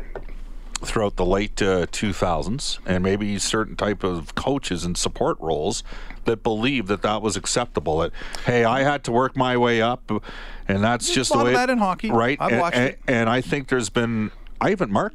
throughout 0.85 1.15
the 1.15 1.25
late 1.25 1.61
uh, 1.61 1.85
2000s, 1.87 2.79
and 2.85 3.03
maybe 3.03 3.37
certain 3.39 3.75
type 3.75 4.03
of 4.03 4.35
coaches 4.35 4.85
and 4.85 4.97
support 4.97 5.37
roles 5.39 5.83
that 6.25 6.43
believed 6.43 6.87
that 6.87 7.01
that 7.01 7.21
was 7.21 7.35
acceptable. 7.35 7.99
That 7.99 8.11
hey, 8.45 8.63
I 8.65 8.83
had 8.83 9.03
to 9.05 9.11
work 9.11 9.35
my 9.35 9.57
way 9.57 9.81
up, 9.81 10.11
and 10.67 10.83
that's 10.83 11.07
There's 11.07 11.15
just 11.15 11.31
the 11.31 11.43
way 11.43 11.51
of 11.51 11.57
that 11.57 11.69
in 11.69 11.77
hockey. 11.77 12.11
right? 12.11 12.37
I've 12.39 12.51
and, 12.51 12.61
watched 12.61 12.77
and, 12.77 12.89
it. 12.89 12.99
and 13.07 13.29
I 13.29 13.41
think 13.41 13.67
there's 13.67 13.89
been. 13.89 14.31
I 14.61 14.71
even 14.71 14.91
Mark. 14.91 15.13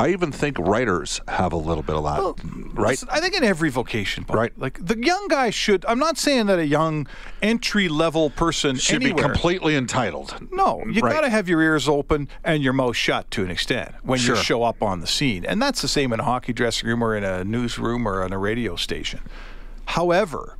I 0.00 0.10
even 0.10 0.30
think 0.30 0.58
writers 0.60 1.20
have 1.26 1.52
a 1.52 1.56
little 1.56 1.82
bit 1.82 1.96
of 1.96 2.04
that, 2.04 2.44
right? 2.74 2.90
Listen, 2.90 3.08
I 3.10 3.18
think 3.20 3.34
in 3.36 3.42
every 3.42 3.68
vocation, 3.68 4.22
Bob, 4.22 4.36
Right. 4.36 4.52
Like 4.56 4.78
the 4.84 4.96
young 4.96 5.26
guy 5.28 5.50
should. 5.50 5.84
I'm 5.86 5.98
not 5.98 6.16
saying 6.18 6.46
that 6.46 6.60
a 6.60 6.66
young 6.66 7.08
entry 7.42 7.88
level 7.88 8.30
person 8.30 8.76
Should 8.76 9.02
anywhere, 9.02 9.16
be 9.16 9.22
completely 9.22 9.74
entitled. 9.74 10.36
No, 10.52 10.84
you 10.88 11.00
Right. 11.02 11.12
got 11.12 11.22
to 11.22 11.30
have 11.30 11.48
your 11.48 11.60
ears 11.62 11.88
open 11.88 12.28
and 12.44 12.62
your 12.62 12.72
mouth 12.72 12.94
shut 12.96 13.28
to 13.32 13.42
an 13.42 13.50
extent 13.50 13.92
when 14.02 14.20
Sure. 14.20 14.36
you 14.36 14.42
show 14.42 14.62
up 14.62 14.82
on 14.84 15.00
the 15.00 15.06
scene. 15.08 15.44
And 15.44 15.60
that's 15.60 15.82
the 15.82 15.88
same 15.88 16.12
in 16.12 16.20
a 16.20 16.24
hockey 16.24 16.52
dressing 16.52 16.88
room 16.88 17.02
or 17.02 17.16
in 17.16 17.24
a 17.24 17.42
newsroom 17.42 18.06
or 18.06 18.22
on 18.22 18.32
a 18.32 18.38
radio 18.38 18.76
station. 18.76 19.20
However, 19.86 20.57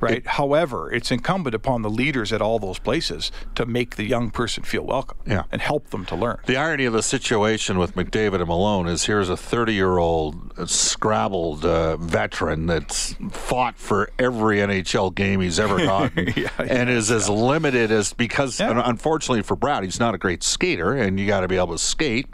right? 0.00 0.26
However, 0.26 0.92
it's 0.92 1.10
incumbent 1.10 1.54
upon 1.54 1.82
the 1.82 1.90
leaders 1.90 2.32
at 2.32 2.40
all 2.42 2.58
those 2.58 2.78
places 2.78 3.30
to 3.54 3.66
make 3.66 3.96
the 3.96 4.04
young 4.04 4.30
person 4.30 4.62
feel 4.62 4.84
welcome 4.84 5.16
Yeah. 5.26 5.44
and 5.52 5.60
help 5.62 5.90
them 5.90 6.04
to 6.06 6.16
learn. 6.16 6.38
The 6.46 6.56
irony 6.56 6.84
of 6.84 6.92
the 6.92 7.02
situation 7.02 7.78
with 7.78 7.94
McDavid 7.94 8.36
and 8.36 8.46
Malone 8.48 8.88
is 8.88 9.04
here's 9.06 9.28
a 9.28 9.36
30 9.36 9.74
year 9.74 9.98
old 9.98 10.52
scrabbled 10.68 11.64
uh, 11.64 11.96
veteran 11.96 12.66
that's 12.66 13.14
fought 13.30 13.76
for 13.78 14.10
every 14.18 14.58
NHL 14.58 15.14
game 15.14 15.40
he's 15.40 15.58
ever 15.60 15.76
gotten 15.84 16.32
Yeah, 16.36 16.48
and 16.58 16.88
is 16.90 17.10
as 17.10 17.28
limited 17.28 17.90
as 17.90 18.12
because, 18.12 18.58
Yeah. 18.60 18.80
unfortunately 18.84 19.42
for 19.42 19.56
Brad, 19.56 19.84
he's 19.84 20.00
not 20.00 20.14
a 20.14 20.18
great 20.18 20.42
skater 20.42 20.92
and 20.94 21.18
you 21.18 21.26
got 21.26 21.40
to 21.40 21.48
be 21.48 21.56
able 21.56 21.72
to 21.72 21.78
skate. 21.78 22.26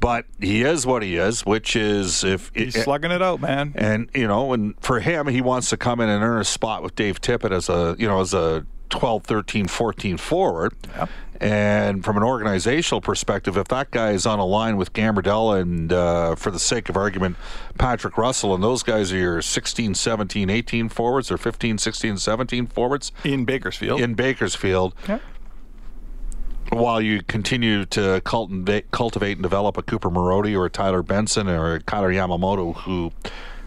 But 0.00 0.26
he 0.40 0.62
is 0.62 0.86
what 0.86 1.02
he 1.02 1.16
is, 1.16 1.44
which 1.46 1.74
is 1.76 2.22
if 2.24 2.50
He's 2.54 2.80
slugging 2.82 3.10
it 3.10 3.22
out, 3.22 3.40
man. 3.40 3.72
and 3.74 4.08
you 4.14 4.26
know, 4.28 4.52
and 4.52 4.74
for 4.80 5.00
him, 5.00 5.26
he 5.26 5.40
wants 5.40 5.70
to 5.70 5.76
come 5.76 6.00
in 6.00 6.08
and 6.08 6.22
earn 6.22 6.40
a 6.40 6.44
spot 6.44 6.82
with 6.82 6.94
Dave 6.94 7.20
Tippett 7.20 7.50
as 7.52 7.68
a 7.68 7.96
you 7.98 8.06
know 8.06 8.20
as 8.20 8.32
a 8.34 8.64
12, 8.90 9.24
13, 9.24 9.66
14 9.68 10.16
forward. 10.16 10.72
Yep. 10.96 11.10
And 11.40 12.04
from 12.04 12.16
an 12.16 12.24
organizational 12.24 13.00
perspective, 13.00 13.56
if 13.56 13.68
that 13.68 13.92
guy 13.92 14.10
is 14.10 14.26
on 14.26 14.40
a 14.40 14.44
line 14.44 14.76
with 14.76 14.92
Gambardella 14.92 15.60
and, 15.60 15.92
uh, 15.92 16.34
for 16.34 16.50
the 16.50 16.58
sake 16.58 16.88
of 16.88 16.96
argument, 16.96 17.36
Patrick 17.78 18.18
Russell, 18.18 18.54
and 18.56 18.64
those 18.64 18.82
guys 18.82 19.12
are 19.12 19.16
your 19.16 19.40
16, 19.42 19.94
17, 19.94 20.50
18 20.50 20.88
forwards, 20.88 21.30
or 21.30 21.38
15, 21.38 21.78
16, 21.78 22.16
17 22.16 22.66
forwards 22.66 23.12
In 23.22 23.44
Bakersfield. 23.44 24.00
in 24.00 24.14
Bakersfield. 24.14 24.94
While 26.70 27.00
you 27.00 27.22
continue 27.22 27.86
to 27.86 28.20
cultivate, 28.24 28.86
and 28.92 29.42
develop 29.42 29.78
a 29.78 29.82
Cooper 29.82 30.10
Marody 30.10 30.56
or 30.56 30.66
a 30.66 30.70
Tyler 30.70 31.02
Benson 31.02 31.48
or 31.48 31.74
a 31.74 31.80
Kailer 31.80 32.12
Yamamoto, 32.12 32.76
who, 32.76 33.12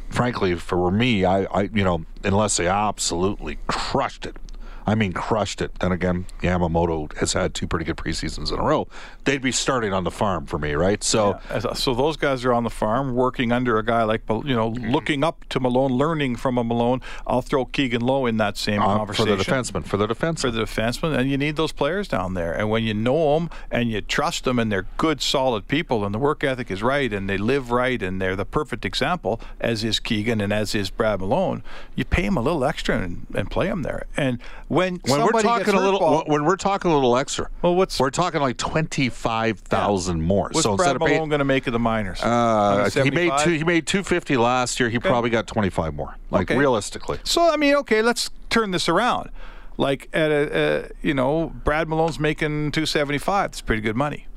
frankly, 0.10 0.56
for 0.56 0.92
me, 0.92 1.26
I, 1.26 1.44
I, 1.46 1.62
you 1.74 1.84
know, 1.84 2.06
unless 2.24 2.58
they 2.58 2.68
absolutely 2.68 3.58
crushed 3.68 4.26
it, 4.26 4.36
I 4.86 4.96
mean, 4.96 5.14
crushed 5.14 5.62
it. 5.62 5.76
Then 5.80 5.92
again, 5.92 6.26
Yamamoto 6.42 7.16
has 7.18 7.34
had 7.34 7.54
two 7.54 7.68
pretty 7.68 7.86
good 7.86 7.98
preseasons 7.98 8.52
in 8.52 8.60
a 8.60 8.64
row. 8.64 8.88
They'd 9.26 9.42
be 9.42 9.52
starting 9.52 9.94
on 9.94 10.04
the 10.04 10.12
farm 10.12 10.46
for 10.46 10.58
me, 10.58 10.74
right? 10.74 11.04
So, 11.04 11.40
As- 11.50 11.66
So 11.80 11.94
those 11.94 12.18
guys 12.18 12.44
are 12.46 12.54
on 12.54 12.64
the 12.64 12.70
farm 12.70 13.14
working 13.16 13.52
under 13.52 13.78
a 13.78 13.86
guy 13.86 14.04
like 14.04 14.24
you 14.30 14.56
know, 14.56 14.72
Mm-hmm. 14.72 14.90
looking 14.92 15.24
up 15.24 15.46
to 15.50 15.60
Malone, 15.60 15.92
learning 15.92 16.36
from 16.38 16.58
a 16.58 16.64
Malone. 16.64 17.02
I'll 17.28 17.42
throw 17.42 17.66
Keegan 17.66 18.02
Lowe 18.02 18.26
in 18.26 18.38
that 18.38 18.58
same 18.58 18.82
uh, 18.82 18.86
for 18.86 18.98
conversation 19.26 19.38
the 19.38 19.44
defenseman, 19.44 19.86
for 19.86 19.98
the 19.98 20.08
defenseman. 20.08 20.40
for 20.40 20.52
the 20.52 20.62
defenseman, 20.62 21.18
and 21.18 21.30
you 21.30 21.38
need 21.38 21.56
those 21.56 21.72
players 21.72 22.08
down 22.08 22.34
there. 22.34 22.54
And 22.54 22.70
when 22.70 22.84
you 22.84 22.94
know 22.94 23.36
them 23.40 23.50
and 23.70 23.90
you 23.92 24.02
trust 24.02 24.44
them, 24.46 24.58
and 24.60 24.72
they're 24.72 24.88
good, 24.98 25.22
solid 25.22 25.68
people, 25.68 26.04
and 26.06 26.14
the 26.14 26.20
work 26.20 26.44
ethic 26.44 26.72
is 26.72 26.82
right, 26.84 27.12
and 27.12 27.30
they 27.30 27.38
live 27.38 27.72
right, 27.72 28.02
and 28.02 28.22
they're 28.22 28.36
the 28.36 28.46
perfect 28.46 28.86
example, 28.86 29.40
as 29.60 29.84
is 29.84 30.00
Keegan 30.00 30.42
and 30.42 30.52
as 30.54 30.74
is 30.76 30.90
Brad 30.90 31.20
Malone, 31.20 31.64
you 31.96 32.06
pay 32.06 32.24
them 32.24 32.38
a 32.38 32.42
little 32.42 32.64
extra 32.66 32.98
and, 33.00 33.26
and 33.36 33.50
play 33.52 33.68
them 33.68 33.84
there. 33.84 34.06
And 34.18 34.40
when 34.68 34.81
when 34.90 35.22
we're 35.24 35.42
talking 35.42 35.74
a 35.74 35.80
little, 35.80 36.00
Bob- 36.00 36.28
when 36.30 36.44
we're 36.46 36.56
talking 36.58 36.92
a 36.92 36.94
little 36.94 37.16
extra, 37.18 37.48
Well, 37.62 37.76
what's- 37.76 38.00
we're 38.00 38.10
talking 38.10 38.42
like 38.42 38.58
twenty 38.58 39.10
five 39.10 39.60
thousand 39.60 40.22
more. 40.24 40.50
what's 40.52 40.64
so 40.64 40.76
Brad 40.76 40.96
instead 40.96 40.96
of 40.96 41.02
Malone 41.10 41.30
going 41.30 41.40
to 41.40 41.46
make 41.46 41.68
of 41.68 41.74
the 41.74 41.80
minors? 41.80 42.22
Uh, 42.22 42.90
he 43.04 43.12
made 43.12 43.32
two. 43.44 43.52
He 43.52 43.64
made 43.64 43.88
two 43.88 44.04
fifty 44.04 44.36
last 44.38 44.80
year. 44.80 44.90
He 44.90 45.00
probably 45.00 45.30
got 45.30 45.48
twenty 45.48 45.70
five 45.70 45.94
more. 45.94 46.18
Like 46.30 46.50
Okay. 46.52 46.58
realistically, 46.60 47.20
So 47.24 47.42
I 47.52 47.58
mean, 47.58 47.76
okay, 47.76 48.02
let's 48.02 48.30
turn 48.50 48.72
this 48.72 48.88
around. 48.90 49.30
Like 49.78 50.10
at 50.14 50.32
a, 50.32 50.84
uh, 50.86 50.88
you 51.02 51.14
know, 51.14 51.52
Brad 51.64 51.88
Malone's 51.88 52.20
making 52.20 52.72
two 52.72 52.86
seventy 52.86 53.18
five. 53.18 53.52
That's 53.52 53.62
pretty 53.62 53.82
good 53.82 53.96
money, 53.96 54.28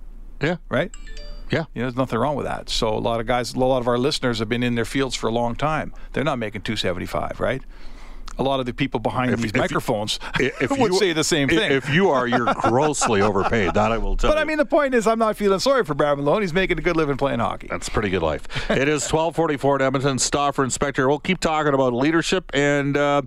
yeah, 0.41 0.57
right? 0.69 0.91
yeah. 1.51 1.65
You 1.75 1.83
know, 1.83 1.87
there's 1.89 1.97
nothing 1.97 2.19
wrong 2.19 2.37
with 2.37 2.47
that. 2.47 2.71
So 2.71 2.89
a 2.89 2.99
lot 2.99 3.21
of 3.21 3.27
guys, 3.27 3.55
a 3.55 3.59
lot 3.59 3.79
of 3.81 3.87
our 3.89 3.99
listeners 3.99 4.39
have 4.39 4.49
been 4.49 4.63
in 4.63 4.75
their 4.75 4.85
fields 4.85 5.15
for 5.15 5.29
a 5.29 5.33
long 5.33 5.55
time. 5.55 5.93
They're 6.13 6.25
not 6.25 6.39
making 6.39 6.63
275, 6.63 7.41
right? 7.41 7.63
A 8.39 8.43
lot 8.43 8.61
of 8.61 8.67
the 8.67 8.75
people 8.75 9.01
behind 9.01 9.33
If- 9.33 9.41
these 9.41 9.51
if 9.51 9.57
you- 9.57 9.61
microphones 9.63 10.19
If 10.41 10.71
would 10.79 10.93
you- 10.93 10.99
say 10.99 11.13
the 11.13 11.25
same 11.25 11.49
i- 11.51 11.55
thing. 11.55 11.73
If 11.73 11.89
you 11.91 12.11
are, 12.11 12.27
you're 12.27 12.53
grossly 12.55 13.21
overpaid. 13.23 13.75
That 13.75 13.93
I 13.93 13.99
will 13.99 14.17
tell 14.17 14.31
but 14.31 14.37
you. 14.37 14.43
I 14.43 14.45
mean, 14.45 14.59
the 14.59 14.65
point 14.67 14.95
is, 14.95 15.07
I'm 15.07 15.19
not 15.19 15.37
feeling 15.37 15.59
sorry 15.61 15.85
for 15.85 15.95
Brad 15.95 16.19
Malone. 16.19 16.41
He's 16.43 16.53
making 16.55 16.79
a 16.79 16.83
good 16.83 16.97
living 16.97 17.17
playing 17.17 17.41
hockey. 17.41 17.69
That's 17.71 17.89
a 17.89 17.91
pretty 17.91 18.11
good 18.11 18.23
life. 18.23 18.47
it 18.71 18.89
is 18.89 19.03
1244 19.13 19.77
at 19.77 19.83
Edmonton. 19.83 20.19
Stauffer 20.19 20.65
Inspector. 20.65 21.07
We'll 21.09 21.19
keep 21.19 21.39
talking 21.41 21.75
about 21.75 21.93
leadership. 21.93 22.51
And, 22.55 22.97
uh, 22.97 23.23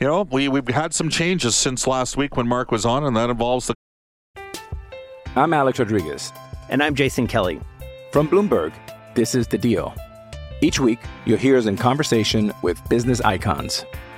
you 0.00 0.06
know, 0.06 0.22
we, 0.30 0.48
we've 0.48 0.66
had 0.68 0.92
some 0.94 1.08
changes 1.08 1.54
since 1.54 1.86
last 1.86 2.16
week 2.16 2.36
when 2.36 2.46
Mark 2.48 2.70
was 2.72 2.84
on, 2.84 3.04
and 3.04 3.16
that 3.16 3.30
involves 3.30 3.68
the 3.68 3.74
I'm 5.36 5.52
Alex 5.52 5.78
Rodriguez. 5.78 6.32
And 6.68 6.82
I'm 6.82 6.94
Jason 6.94 7.26
Kelly. 7.26 7.60
From 8.12 8.28
Bloomberg, 8.28 8.72
this 9.14 9.34
is 9.34 9.46
The 9.48 9.58
Deal. 9.58 9.94
Each 10.60 10.78
week, 10.80 10.98
you'll 11.26 11.38
hear 11.38 11.56
us 11.58 11.66
in 11.66 11.76
conversation 11.76 12.52
with 12.62 12.80
business 12.88 13.20
icons. 13.20 13.84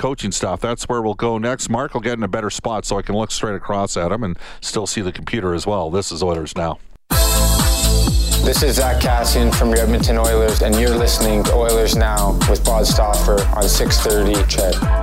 Coaching 0.00 0.32
staff. 0.32 0.62
That's 0.62 0.84
where 0.84 1.02
we'll 1.02 1.12
go 1.12 1.36
next. 1.36 1.68
Mark 1.68 1.92
will 1.92 2.00
get 2.00 2.14
in 2.14 2.22
a 2.22 2.28
better 2.28 2.48
spot 2.48 2.86
so 2.86 2.96
I 2.96 3.02
can 3.02 3.14
look 3.14 3.30
straight 3.30 3.54
across 3.54 3.98
at 3.98 4.10
him 4.10 4.24
and 4.24 4.38
still 4.62 4.86
see 4.86 5.02
the 5.02 5.12
computer 5.12 5.52
as 5.52 5.66
well. 5.66 5.90
This 5.90 6.10
is 6.10 6.22
Oilers 6.22 6.56
Now. 6.56 6.78
This 8.42 8.62
is 8.62 8.76
Zack 8.76 9.02
Kassian 9.02 9.54
from 9.54 9.68
your 9.68 9.80
Edmonton 9.80 10.16
Oilers, 10.16 10.62
and 10.62 10.74
you're 10.76 10.96
listening 10.96 11.44
to 11.44 11.52
Oilers 11.52 11.96
Now 11.96 12.38
with 12.48 12.64
Bob 12.64 12.86
Stauffer 12.86 13.42
on 13.54 13.68
630 13.68 14.40
Ched. 14.44 14.99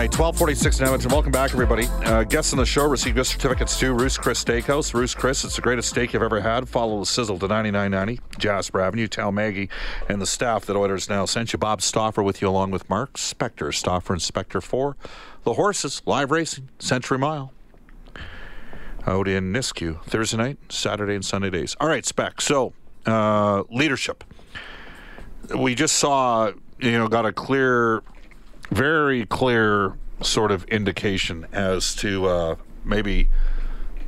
Right, 0.00 0.08
1246 0.08 0.78
in 0.78 0.84
Edmonton. 0.86 1.10
Welcome 1.10 1.30
back, 1.30 1.52
everybody. 1.52 1.86
Uh, 2.06 2.24
guests 2.24 2.54
on 2.54 2.58
the 2.58 2.64
show 2.64 2.88
receive 2.88 3.16
gift 3.16 3.32
certificates 3.32 3.78
to 3.80 3.92
Ruth's 3.92 4.16
Chris 4.16 4.42
Steakhouse. 4.42 4.94
Ruth's 4.94 5.14
Chris, 5.14 5.44
it's 5.44 5.56
the 5.56 5.60
greatest 5.60 5.90
steak 5.90 6.14
you've 6.14 6.22
ever 6.22 6.40
had. 6.40 6.70
Follow 6.70 7.00
the 7.00 7.04
sizzle 7.04 7.38
to 7.38 7.46
9990 7.46 8.18
Jasper 8.38 8.80
Avenue. 8.80 9.06
Tell 9.06 9.30
Maggie 9.30 9.68
and 10.08 10.18
the 10.18 10.26
staff 10.26 10.64
that 10.64 10.74
Oilers 10.74 11.10
now 11.10 11.26
sent 11.26 11.52
you. 11.52 11.58
Bob 11.58 11.82
Stauffer 11.82 12.22
with 12.22 12.40
you 12.40 12.48
along 12.48 12.70
with 12.70 12.88
Mark 12.88 13.12
Spector, 13.18 13.74
Stauffer 13.74 14.14
and 14.14 14.22
Spector 14.22 14.62
4. 14.62 14.96
The 15.42 15.52
horses, 15.52 16.00
live 16.06 16.30
racing, 16.30 16.70
Century 16.78 17.18
Mile. 17.18 17.52
Out 19.06 19.28
in 19.28 19.52
Nisku, 19.52 20.02
Thursday 20.04 20.38
night, 20.38 20.56
Saturday, 20.70 21.14
and 21.14 21.26
Sunday 21.26 21.50
days. 21.50 21.76
All 21.78 21.88
right, 21.88 22.06
Spec. 22.06 22.40
So, 22.40 22.72
uh, 23.04 23.64
leadership. 23.68 24.24
We 25.54 25.74
just 25.74 25.98
saw, 25.98 26.52
you 26.78 26.92
know, 26.92 27.06
got 27.06 27.26
a 27.26 27.32
clear 27.34 28.02
very 28.70 29.26
clear 29.26 29.96
sort 30.22 30.50
of 30.50 30.64
indication 30.64 31.46
as 31.52 31.94
to 31.96 32.26
uh, 32.26 32.56
maybe 32.84 33.28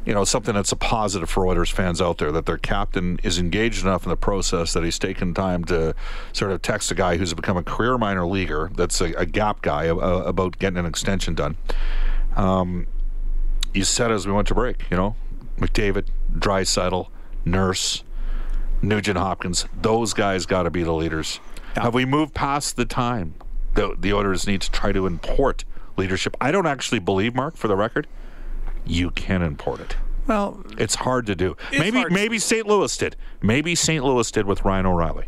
you 0.04 0.12
know 0.12 0.24
something 0.24 0.54
that's 0.54 0.72
a 0.72 0.76
positive 0.76 1.30
for 1.30 1.46
Oilers 1.46 1.70
fans 1.70 2.00
out 2.00 2.18
there 2.18 2.32
that 2.32 2.46
their 2.46 2.58
captain 2.58 3.20
is 3.22 3.38
engaged 3.38 3.84
enough 3.84 4.04
in 4.04 4.10
the 4.10 4.16
process 4.16 4.72
that 4.72 4.82
he's 4.84 4.98
taken 4.98 5.32
time 5.32 5.64
to 5.64 5.94
sort 6.32 6.50
of 6.50 6.60
text 6.60 6.90
a 6.90 6.94
guy 6.94 7.16
who's 7.16 7.32
become 7.34 7.56
a 7.56 7.62
career 7.62 7.96
minor 7.98 8.26
leaguer 8.26 8.70
that's 8.74 9.00
a, 9.00 9.12
a 9.12 9.26
gap 9.26 9.62
guy 9.62 9.88
uh, 9.88 9.94
about 9.94 10.58
getting 10.58 10.78
an 10.78 10.86
extension 10.86 11.34
done. 11.34 11.56
Um, 12.36 12.86
you 13.72 13.84
said 13.84 14.10
as 14.10 14.26
we 14.26 14.32
went 14.32 14.48
to 14.48 14.54
break, 14.54 14.84
you 14.90 14.96
know, 14.96 15.14
McDavid, 15.58 16.06
Draisaitl, 16.32 17.08
Nurse, 17.44 18.02
Nugent 18.82 19.18
Hopkins, 19.18 19.66
those 19.80 20.12
guys 20.12 20.46
got 20.46 20.64
to 20.64 20.70
be 20.70 20.82
the 20.82 20.92
leaders. 20.92 21.40
Have 21.76 21.94
we 21.94 22.04
moved 22.04 22.34
past 22.34 22.76
the 22.76 22.84
time 22.84 23.34
the 23.74 23.94
the 23.98 24.12
Oilers 24.12 24.46
need 24.46 24.60
to 24.62 24.70
try 24.70 24.92
to 24.92 25.06
import 25.06 25.64
leadership? 25.96 26.36
I 26.40 26.50
don't 26.52 26.66
actually 26.66 26.98
believe, 27.00 27.34
Mark, 27.34 27.56
for 27.56 27.68
the 27.68 27.76
record, 27.76 28.06
you 28.84 29.10
can 29.10 29.42
import 29.42 29.80
it. 29.80 29.96
Well, 30.26 30.64
It's 30.78 30.94
hard 30.96 31.26
to 31.26 31.34
do. 31.34 31.56
Maybe 31.72 32.04
maybe 32.10 32.38
St. 32.38 32.66
Louis 32.66 32.96
did. 32.96 33.16
Maybe 33.42 33.74
St. 33.74 34.04
Louis 34.04 34.30
did 34.30 34.46
with 34.46 34.64
Ryan 34.64 34.86
O'Reilly. 34.86 35.26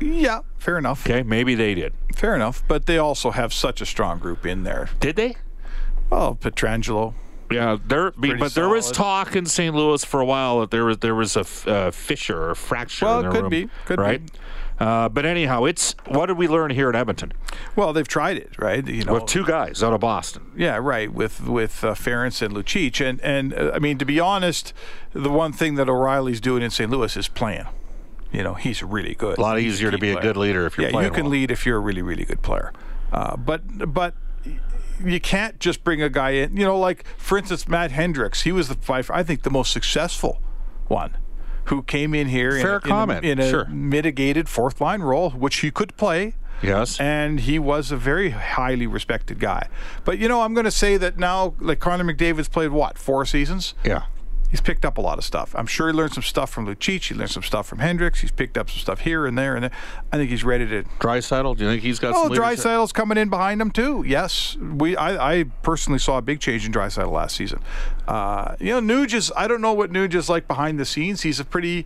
yeah, 0.00 0.40
fair 0.58 0.76
enough. 0.78 1.06
Okay, 1.06 1.22
maybe 1.22 1.54
they 1.54 1.74
did. 1.74 1.92
Fair 2.16 2.34
enough. 2.34 2.62
But 2.66 2.86
they 2.86 2.98
also 2.98 3.30
have 3.30 3.52
such 3.52 3.80
a 3.80 3.86
strong 3.86 4.18
group 4.18 4.44
in 4.44 4.64
there. 4.64 4.88
Did 4.98 5.16
they? 5.16 5.36
Well, 6.10 6.34
Pietrangelo, 6.40 7.14
Yeah, 7.50 7.76
there, 7.86 8.10
be- 8.12 8.34
but 8.34 8.54
there 8.54 8.68
was 8.68 8.90
talk 8.90 9.36
in 9.36 9.46
St. 9.46 9.74
Louis 9.74 10.04
for 10.04 10.20
a 10.20 10.24
while 10.24 10.60
that 10.60 10.70
there 10.72 10.84
was 10.84 10.98
there 10.98 11.14
was 11.14 11.36
a 11.36 11.40
f- 11.40 11.68
uh, 11.68 11.90
fissure 11.92 12.50
or 12.50 12.54
fracture 12.56 13.06
Well, 13.06 13.20
in 13.20 13.26
it 13.26 13.30
could 13.30 13.40
room, 13.42 13.50
be, 13.50 13.68
could 13.86 13.98
right? 14.00 14.20
Uh, 14.78 15.08
but 15.08 15.24
anyhow, 15.24 15.64
it's 15.64 15.94
what 16.06 16.26
did 16.26 16.36
we 16.36 16.48
learn 16.48 16.70
here 16.70 16.88
at 16.88 16.96
Edmonton? 16.96 17.32
Well, 17.76 17.92
they've 17.92 18.08
tried 18.08 18.36
it, 18.36 18.58
right? 18.58 18.84
You 18.86 19.04
know, 19.04 19.14
With 19.14 19.26
two 19.26 19.44
guys 19.44 19.82
out 19.82 19.92
of 19.92 20.00
Boston. 20.00 20.50
Yeah, 20.56 20.78
right. 20.82 21.12
With 21.12 21.46
with 21.46 21.84
uh, 21.84 21.94
Ference 21.94 22.42
and 22.42 22.52
Lucic, 22.54 23.00
and 23.04 23.20
and 23.20 23.54
uh, 23.54 23.70
I 23.74 23.78
mean 23.78 23.98
to 23.98 24.04
be 24.04 24.18
honest, 24.18 24.72
the 25.12 25.30
one 25.30 25.52
thing 25.52 25.76
that 25.76 25.88
O'Reilly's 25.88 26.40
doing 26.40 26.62
in 26.62 26.70
St. 26.70 26.90
Louis 26.90 27.16
is 27.16 27.28
playing. 27.28 27.66
You 28.32 28.42
know, 28.42 28.54
he's 28.54 28.82
really 28.82 29.14
good. 29.14 29.38
A 29.38 29.40
lot 29.40 29.58
He's 29.58 29.74
easier 29.74 29.92
to 29.92 29.96
key 29.96 30.00
be 30.00 30.10
a 30.10 30.20
good 30.20 30.36
leader 30.36 30.66
if 30.66 30.76
you're 30.76 30.88
yeah, 30.88 30.92
playing 30.92 31.06
you 31.10 31.14
can 31.14 31.24
well. 31.24 31.30
lead 31.32 31.52
if 31.52 31.64
you're 31.64 31.76
a 31.76 31.80
really 31.80 32.02
really 32.02 32.24
good 32.24 32.42
player. 32.42 32.72
Uh, 33.12 33.36
but 33.36 33.62
but 33.94 34.14
you 35.04 35.20
can't 35.20 35.60
just 35.60 35.84
bring 35.84 36.02
a 36.02 36.08
guy 36.08 36.30
in. 36.30 36.56
You 36.56 36.64
know, 36.64 36.78
like 36.78 37.04
for 37.16 37.38
instance, 37.38 37.68
Matt 37.68 37.92
Hendricks. 37.92 38.42
He 38.42 38.50
was 38.50 38.66
the 38.68 38.74
by- 38.74 39.04
I 39.10 39.22
think 39.22 39.42
the 39.42 39.50
most 39.50 39.72
successful 39.72 40.42
one. 40.88 41.16
Who 41.66 41.82
came 41.82 42.14
in 42.14 42.28
here 42.28 42.52
Fair 42.52 42.70
in, 42.72 42.76
a- 42.76 42.80
comment, 42.80 43.24
in 43.24 43.38
a, 43.38 43.42
in 43.42 43.48
a 43.48 43.50
sure. 43.50 43.64
mitigated 43.66 44.48
fourth 44.48 44.80
line 44.80 45.02
role, 45.02 45.30
which 45.30 45.56
he 45.56 45.70
could 45.70 45.96
play. 45.96 46.34
Yes. 46.62 46.98
And 47.00 47.40
he 47.40 47.58
was 47.58 47.90
a 47.90 47.96
very 47.96 48.30
highly 48.30 48.86
respected 48.86 49.38
guy. 49.38 49.68
But, 50.04 50.18
you 50.18 50.28
know, 50.28 50.42
I'm 50.42 50.54
going 50.54 50.64
to 50.64 50.70
say 50.70 50.96
that 50.96 51.18
now, 51.18 51.54
like 51.60 51.78
Connor 51.80 52.04
McDavid's 52.04 52.48
played 52.48 52.70
what, 52.70 52.96
four 52.96 53.26
seasons? 53.26 53.74
Yeah. 53.84 54.04
He's 54.50 54.60
picked 54.60 54.84
up 54.84 54.98
a 54.98 55.00
lot 55.00 55.18
of 55.18 55.24
stuff. 55.24 55.52
I'm 55.56 55.66
sure 55.66 55.88
he 55.88 55.92
learned 55.92 56.12
some 56.12 56.22
stuff 56.22 56.48
from 56.48 56.66
Lucic. 56.66 57.08
He 57.08 57.14
learned 57.14 57.32
some 57.32 57.42
stuff 57.42 57.66
from 57.66 57.80
Hendricks. 57.80 58.20
He's 58.20 58.30
picked 58.30 58.56
up 58.56 58.70
some 58.70 58.78
stuff 58.78 59.00
here 59.00 59.26
and 59.26 59.36
there. 59.36 59.56
And 59.56 59.64
there. 59.64 59.70
I 60.12 60.16
think 60.16 60.30
he's 60.30 60.44
ready 60.44 60.66
to. 60.68 60.84
Draisaitl, 61.00 61.56
do 61.56 61.64
you 61.64 61.70
think 61.70 61.82
he's 61.82 61.98
got 61.98 62.14
Oh? 62.14 62.28
Draisaitl's 62.28 62.92
coming 62.92 63.18
in 63.18 63.30
behind 63.30 63.60
him 63.60 63.72
too. 63.72 64.04
Yes, 64.06 64.56
we. 64.56 64.96
I, 64.96 65.32
I 65.40 65.44
personally 65.62 65.98
saw 65.98 66.18
a 66.18 66.22
big 66.22 66.38
change 66.38 66.64
in 66.64 66.72
Draisaitl 66.72 67.10
last 67.10 67.34
season. 67.34 67.60
Uh, 68.06 68.54
you 68.60 68.80
know, 68.80 68.80
Nuge 68.80 69.14
is. 69.14 69.32
I 69.36 69.48
don't 69.48 69.60
know 69.60 69.72
what 69.72 69.90
Nuge 69.90 70.14
is 70.14 70.28
like 70.28 70.46
behind 70.46 70.78
the 70.78 70.84
scenes. 70.84 71.22
He's 71.22 71.40
a 71.40 71.44
pretty 71.44 71.84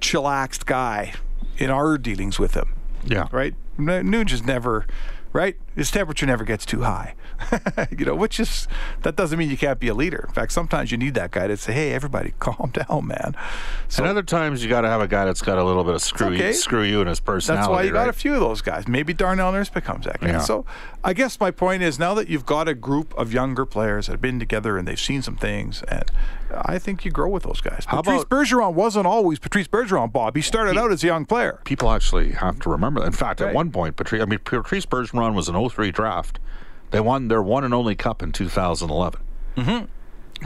chillaxed 0.00 0.66
guy 0.66 1.14
in 1.58 1.70
our 1.70 1.96
dealings 1.98 2.38
with 2.38 2.54
him. 2.54 2.74
Yeah. 3.04 3.28
Right. 3.30 3.54
Nuge 3.78 4.32
is 4.32 4.44
never. 4.44 4.86
Right. 5.32 5.56
His 5.76 5.90
temperature 5.90 6.26
never 6.26 6.44
gets 6.44 6.66
too 6.66 6.82
high. 6.82 7.14
you 7.98 8.04
know, 8.04 8.14
which 8.14 8.40
is 8.40 8.68
that 9.02 9.16
doesn't 9.16 9.38
mean 9.38 9.50
you 9.50 9.56
can't 9.56 9.78
be 9.80 9.88
a 9.88 9.94
leader. 9.94 10.24
In 10.28 10.34
fact, 10.34 10.52
sometimes 10.52 10.90
you 10.90 10.98
need 10.98 11.14
that 11.14 11.30
guy 11.30 11.46
to 11.46 11.56
say, 11.56 11.72
"Hey, 11.72 11.92
everybody, 11.92 12.34
calm 12.38 12.72
down, 12.72 13.06
man." 13.06 13.36
So 13.88 14.02
and 14.02 14.10
other 14.10 14.22
times 14.22 14.62
you 14.62 14.68
got 14.68 14.82
to 14.82 14.88
have 14.88 15.00
a 15.00 15.08
guy 15.08 15.24
that's 15.24 15.42
got 15.42 15.58
a 15.58 15.64
little 15.64 15.84
bit 15.84 15.94
of 15.94 16.02
screw 16.02 16.28
okay. 16.28 16.48
you, 16.48 16.52
screw 16.52 16.82
you 16.82 17.00
in 17.00 17.06
his 17.06 17.20
personality. 17.20 17.62
That's 17.62 17.70
why 17.70 17.82
you 17.82 17.92
got 17.92 18.08
a 18.08 18.12
few 18.12 18.34
of 18.34 18.40
those 18.40 18.60
guys. 18.60 18.86
Maybe 18.88 19.12
Darnell 19.12 19.52
Nurse 19.52 19.70
becomes 19.70 20.04
that 20.06 20.20
guy. 20.20 20.28
Yeah. 20.28 20.38
So 20.40 20.64
I 21.04 21.12
guess 21.12 21.38
my 21.40 21.50
point 21.50 21.82
is 21.82 21.98
now 21.98 22.14
that 22.14 22.28
you've 22.28 22.46
got 22.46 22.68
a 22.68 22.74
group 22.74 23.14
of 23.16 23.32
younger 23.32 23.64
players 23.64 24.06
that 24.06 24.12
have 24.12 24.20
been 24.20 24.38
together 24.38 24.76
and 24.76 24.86
they've 24.86 24.98
seen 24.98 25.22
some 25.22 25.36
things, 25.36 25.82
and 25.88 26.10
I 26.52 26.78
think 26.78 27.04
you 27.04 27.10
grow 27.10 27.28
with 27.28 27.42
those 27.44 27.60
guys. 27.60 27.84
How 27.86 28.02
Patrice 28.02 28.22
about- 28.22 28.38
Bergeron 28.38 28.74
wasn't 28.74 29.06
always 29.06 29.38
Patrice 29.38 29.68
Bergeron, 29.68 30.12
Bob. 30.12 30.36
He 30.36 30.42
started 30.42 30.76
out 30.76 30.90
as 30.92 31.02
a 31.04 31.06
young 31.06 31.24
player. 31.24 31.60
People 31.64 31.90
actually 31.90 32.32
have 32.32 32.58
to 32.60 32.70
remember. 32.70 33.00
that. 33.00 33.06
In 33.06 33.12
fact, 33.12 33.40
Right. 33.40 33.50
at 33.50 33.54
one 33.54 33.70
point, 33.70 33.96
Patrice, 33.96 34.22
I 34.22 34.24
mean, 34.24 34.38
Patrice 34.40 34.86
Bergeron 34.86 35.34
was 35.34 35.48
an 35.48 35.54
03 35.54 35.90
draft. 35.90 36.38
They 36.90 37.00
won 37.00 37.28
their 37.28 37.42
one 37.42 37.64
and 37.64 37.74
only 37.74 37.94
cup 37.94 38.22
in 38.22 38.32
2011. 38.32 39.20
Mm-hmm. 39.56 39.84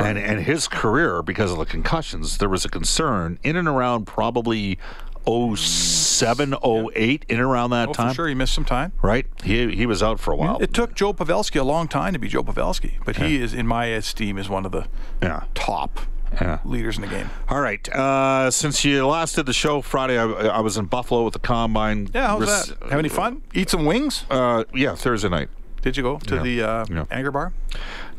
And 0.02 0.18
and 0.18 0.40
his 0.40 0.68
career, 0.68 1.22
because 1.22 1.52
of 1.52 1.58
the 1.58 1.66
concussions, 1.66 2.38
there 2.38 2.48
was 2.48 2.64
a 2.64 2.68
concern 2.68 3.38
in 3.42 3.56
and 3.56 3.68
around 3.68 4.06
probably 4.06 4.78
07, 5.26 6.54
08, 6.62 7.24
in 7.28 7.36
and 7.36 7.40
around 7.40 7.70
that 7.70 7.90
Oh, 7.90 7.92
time. 7.92 8.08
for 8.08 8.14
sure, 8.14 8.28
he 8.28 8.34
missed 8.34 8.54
some 8.54 8.64
time. 8.64 8.92
Right? 9.02 9.26
He 9.44 9.74
he 9.74 9.86
was 9.86 10.02
out 10.02 10.18
for 10.18 10.32
a 10.32 10.36
while. 10.36 10.58
It 10.60 10.72
took 10.72 10.94
Joe 10.94 11.12
Pavelski 11.12 11.60
a 11.60 11.64
long 11.64 11.88
time 11.88 12.12
to 12.14 12.18
be 12.18 12.28
Joe 12.28 12.42
Pavelski, 12.42 12.92
but 13.04 13.16
he 13.16 13.36
is, 13.40 13.52
in 13.54 13.66
my 13.66 13.86
esteem, 13.86 14.38
is 14.38 14.48
one 14.48 14.64
of 14.64 14.72
the 14.72 14.86
yeah. 15.22 15.44
top 15.54 16.00
Yeah. 16.40 16.58
leaders 16.64 16.96
in 16.96 17.02
the 17.02 17.08
game. 17.08 17.28
All 17.48 17.60
right. 17.60 17.86
Uh, 17.90 18.50
since 18.50 18.84
you 18.84 19.06
last 19.06 19.34
did 19.36 19.46
the 19.46 19.52
show 19.52 19.82
Friday, 19.82 20.18
I, 20.18 20.24
I 20.24 20.60
was 20.60 20.76
in 20.78 20.86
Buffalo 20.86 21.22
with 21.24 21.34
the 21.34 21.38
combine. 21.40 22.08
Yeah, 22.14 22.28
how's 22.28 22.40
Res- 22.40 22.66
that? 22.78 22.90
Have 22.90 22.98
any 22.98 23.10
fun? 23.10 23.42
Eat 23.52 23.68
some 23.70 23.84
wings? 23.84 24.24
Uh, 24.30 24.64
yeah, 24.74 24.94
Thursday 24.94 25.28
night. 25.28 25.50
Did 25.82 25.96
you 25.96 26.02
go 26.02 26.18
to 26.18 26.38
the 26.40 26.62
uh. 26.62 26.86
Anchor 27.10 27.30
Bar? 27.30 27.52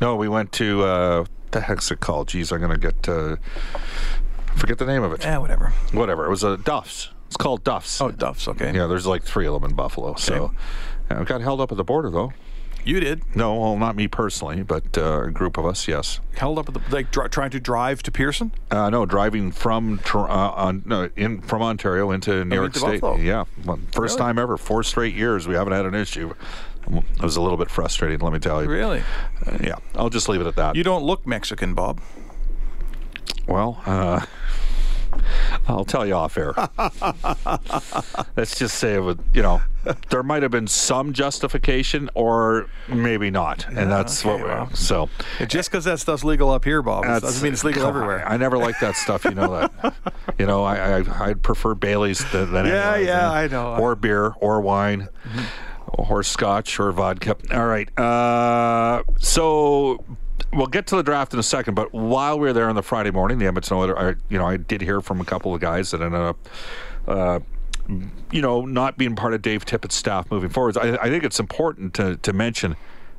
No, 0.01 0.15
we 0.15 0.27
went 0.29 0.51
to 0.53 0.84
uh, 0.84 1.20
what 1.22 1.29
the 1.51 1.62
heck's 1.62 1.89
it 1.91 2.00
called? 2.00 2.27
Geez, 2.27 2.51
I'm 2.51 2.62
gonna 2.62 2.77
get 2.77 3.08
uh, 3.10 3.38
forget 4.55 4.77
the 4.77 4.86
name 4.86 5.03
of 5.03 5.13
it. 5.13 5.24
Yeah, 5.24 5.38
whatever. 5.39 5.70
Whatever. 5.91 6.25
It 6.25 6.29
was 6.29 6.43
a 6.43 6.58
Duff's. 6.58 7.10
It's 7.27 7.38
called 7.38 7.63
Duff's. 7.63 8.00
Oh, 8.01 8.12
Duff's. 8.12 8.48
Okay. 8.48 8.74
Yeah, 8.75 8.86
there's 8.88 9.08
like 9.08 9.24
three 9.24 9.48
of 9.48 9.53
them 9.53 9.70
in 9.70 9.75
Buffalo. 9.75 10.15
So 10.15 10.53
uh, 11.09 11.16
I 11.22 11.24
got 11.24 11.42
held 11.42 11.61
up 11.61 11.72
at 11.72 11.77
the 11.77 11.83
border 11.83 12.09
though. 12.09 12.33
You 12.85 13.00
did. 13.00 13.22
No, 13.33 13.55
well, 13.55 13.77
not 13.77 13.96
me 13.96 14.09
personally, 14.09 14.61
but 14.61 14.98
uh, 14.98 15.24
a 15.27 15.31
group 15.31 15.57
of 15.57 15.66
us, 15.66 15.87
yes. 15.87 16.20
Held 16.35 16.59
up 16.59 16.68
at 16.68 16.74
the 16.75 16.81
like 16.94 17.11
dri- 17.11 17.29
trying 17.29 17.51
to 17.51 17.59
drive 17.61 18.03
to 18.03 18.11
Pearson. 18.11 18.51
Uh, 18.70 18.90
no, 18.90 19.05
driving 19.05 19.53
from 19.53 20.01
uh, 20.14 20.18
on, 20.20 20.83
no, 20.85 21.09
in 21.16 21.40
from 21.42 21.61
Ontario 21.61 22.11
into 22.11 22.44
New 22.44 22.57
Oh, 22.57 22.59
York 22.59 22.68
into 22.75 22.79
State. 22.79 23.00
Buffalo. 23.01 23.16
Yeah, 23.24 23.46
well, 23.64 23.79
first 23.94 24.16
Really? 24.20 24.27
time 24.27 24.37
ever. 24.37 24.57
Four 24.57 24.83
straight 24.83 25.16
years 25.16 25.48
we 25.48 25.55
haven't 25.55 25.72
had 25.72 25.85
an 25.85 25.96
issue. 25.96 26.33
It 26.87 27.22
was 27.22 27.35
a 27.37 27.41
little 27.41 27.57
bit 27.57 27.69
frustrating, 27.69 28.19
let 28.19 28.33
me 28.33 28.39
tell 28.39 28.61
you. 28.63 28.69
Really? 28.69 29.01
Uh, 29.46 29.57
yeah, 29.63 29.75
I'll 29.96 30.09
just 30.09 30.27
leave 30.29 30.41
it 30.41 30.48
at 30.48 30.55
that. 30.57 30.75
You 30.75 30.83
don't 30.83 31.03
look 31.03 31.25
Mexican, 31.25 31.74
Bob. 31.74 32.01
Well, 33.48 33.81
uh, 33.85 34.25
I'll 35.67 35.85
tell 35.85 36.05
you 36.05 36.13
off 36.13 36.37
air. 36.37 36.53
Let's 38.35 38.57
just 38.57 38.75
say 38.79 38.96
it 38.96 39.00
would, 39.03 39.19
you 39.33 39.41
know, 39.41 39.61
there 40.09 40.24
might 40.24 40.43
have 40.43 40.51
been 40.51 40.67
some 40.67 41.13
justification 41.13 42.09
or 42.15 42.67
maybe 42.87 43.29
not, 43.29 43.67
and 43.67 43.91
that's 43.91 44.24
what 44.25 44.35
okay, 44.35 44.43
we're 44.43 44.50
well. 44.50 44.74
so. 44.74 45.09
Just 45.48 45.69
because 45.69 45.83
that 45.85 46.00
stuff's 46.00 46.24
legal 46.24 46.50
up 46.50 46.63
here, 46.65 46.81
Bob, 46.81 47.03
That's- 47.03 47.22
doesn't 47.22 47.43
mean 47.43 47.53
it's 47.53 47.63
legal 47.63 47.85
everywhere. 47.87 48.25
on, 48.25 48.31
I 48.33 48.37
never 48.37 48.57
like 48.57 48.79
that 48.79 48.96
stuff. 48.96 49.24
You 49.25 49.31
know 49.31 49.51
that. 49.81 49.93
you 50.39 50.46
know, 50.46 50.63
I, 50.63 51.00
I 51.00 51.25
I'd 51.29 51.43
prefer 51.43 51.75
Bailey's 51.75 52.29
than, 52.31 52.51
than 52.51 52.65
Yeah, 52.65 52.96
yeah, 52.98 53.31
I 53.31 53.48
know. 53.48 53.75
Or 53.75 53.96
beer, 53.96 54.33
or 54.39 54.61
wine, 54.61 55.01
or 55.01 55.43
scotch, 56.24 56.79
or 56.79 56.92
vodka. 56.92 57.36
All 57.51 57.66
right. 57.66 58.00
Uh, 58.00 59.03
so 59.20 60.03
we'll 60.53 60.68
get 60.68 60.88
to 60.88 60.96
the 60.96 61.03
draft 61.03 61.34
in 61.34 61.40
a 61.40 61.44
second. 61.44 61.75
But 61.75 61.94
while 61.94 62.40
we 62.40 62.48
were 62.48 62.53
there 62.53 62.70
on 62.70 62.75
the 62.75 62.84
Friday 62.84 63.12
morning, 63.12 63.38
the 63.38 63.48
Edmonton 63.48 63.77
Oilers, 63.77 63.98
I, 63.98 64.16
you 64.29 64.38
know, 64.38 64.46
I 64.46 64.58
did 64.58 64.82
hear 64.82 65.01
from 65.01 65.22
a 65.22 65.25
couple 65.25 65.53
of 65.53 65.62
guys 65.62 65.92
that 65.92 66.01
ended 66.01 66.22
up. 66.22 66.38
Uh, 67.08 67.40
you 68.32 68.42
know, 68.42 68.62
not 68.62 68.98
being 68.98 69.14
part 69.14 69.34
of 69.34 69.42
Dave 69.42 69.66
Tippett's 69.66 69.96
staff 69.96 70.32
moving 70.32 70.50
forward. 70.50 70.77
I, 70.77 70.96
I 71.01 71.10
think 71.10 71.25
it's 71.25 71.40
important 71.40 71.94
to, 71.96 72.16
to 72.16 72.32
mention 72.32 72.77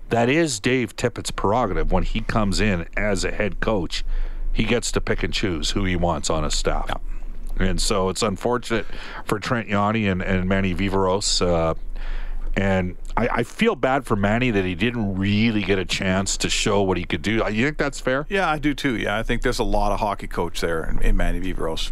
that 0.09 0.31
is 0.31 0.59
Dave 0.59 0.97
Tippett's 0.97 1.31
prerogative 1.31 1.93
when 1.93 2.03
he 2.03 2.23
comes 2.23 2.61
in 2.61 2.87
as 2.97 3.25
a 3.25 3.31
head 3.31 3.61
coach. 3.61 4.05
He 4.53 4.65
gets 4.65 4.91
to 4.93 5.01
pick 5.01 5.23
and 5.23 5.35
choose 5.35 5.73
who 5.73 5.85
he 5.85 5.97
wants 5.97 6.31
on 6.31 6.45
his 6.45 6.55
staff. 6.55 6.91
And 7.59 7.81
so 7.81 8.09
it's 8.09 8.23
unfortunate 8.23 8.87
for 9.25 9.39
Trent 9.39 9.69
Yawney 9.69 10.11
and, 10.11 10.23
and 10.23 10.49
Manny 10.49 10.75
Viveros. 10.75 11.45
Uh, 11.45 11.75
and 12.57 12.97
I, 13.17 13.29
I 13.29 13.43
feel 13.43 13.75
bad 13.75 14.05
for 14.07 14.17
Manny 14.17 14.51
that 14.51 14.65
he 14.65 14.75
didn't 14.75 15.17
really 15.17 15.63
get 15.63 15.79
a 15.79 15.85
chance 15.85 16.37
to 16.39 16.49
show 16.51 16.83
what 16.83 16.97
he 16.97 17.05
could 17.05 17.23
do. 17.23 17.43
You 17.51 17.65
think 17.67 17.79
that's 17.79 18.01
fair? 18.01 18.27
Yeah, 18.29 18.49
I 18.49 18.59
do 18.59 18.75
too. 18.75 18.97
Yeah, 18.97 19.19
I 19.19 19.23
think 19.23 19.43
there's 19.43 19.59
a 19.59 19.65
lot 19.65 19.93
of 19.93 20.01
hockey 20.01 20.27
coach 20.29 20.61
there 20.61 20.85
in, 20.85 21.01
in 21.03 21.17
Manny 21.17 21.41
Viveros, 21.41 21.91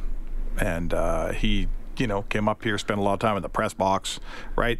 and 0.61 0.95
uh, 0.95 1.33
he, 1.33 1.69
you 1.97 2.07
know, 2.07 2.23
came 2.23 2.49
up 2.49 2.63
here, 2.63 2.79
spent 2.79 3.01
a 3.01 3.03
lot 3.03 3.15
of 3.15 3.19
time 3.21 3.37
in 3.37 3.43
the 3.43 3.49
press 3.49 3.75
box, 3.75 4.21
right? 4.57 4.79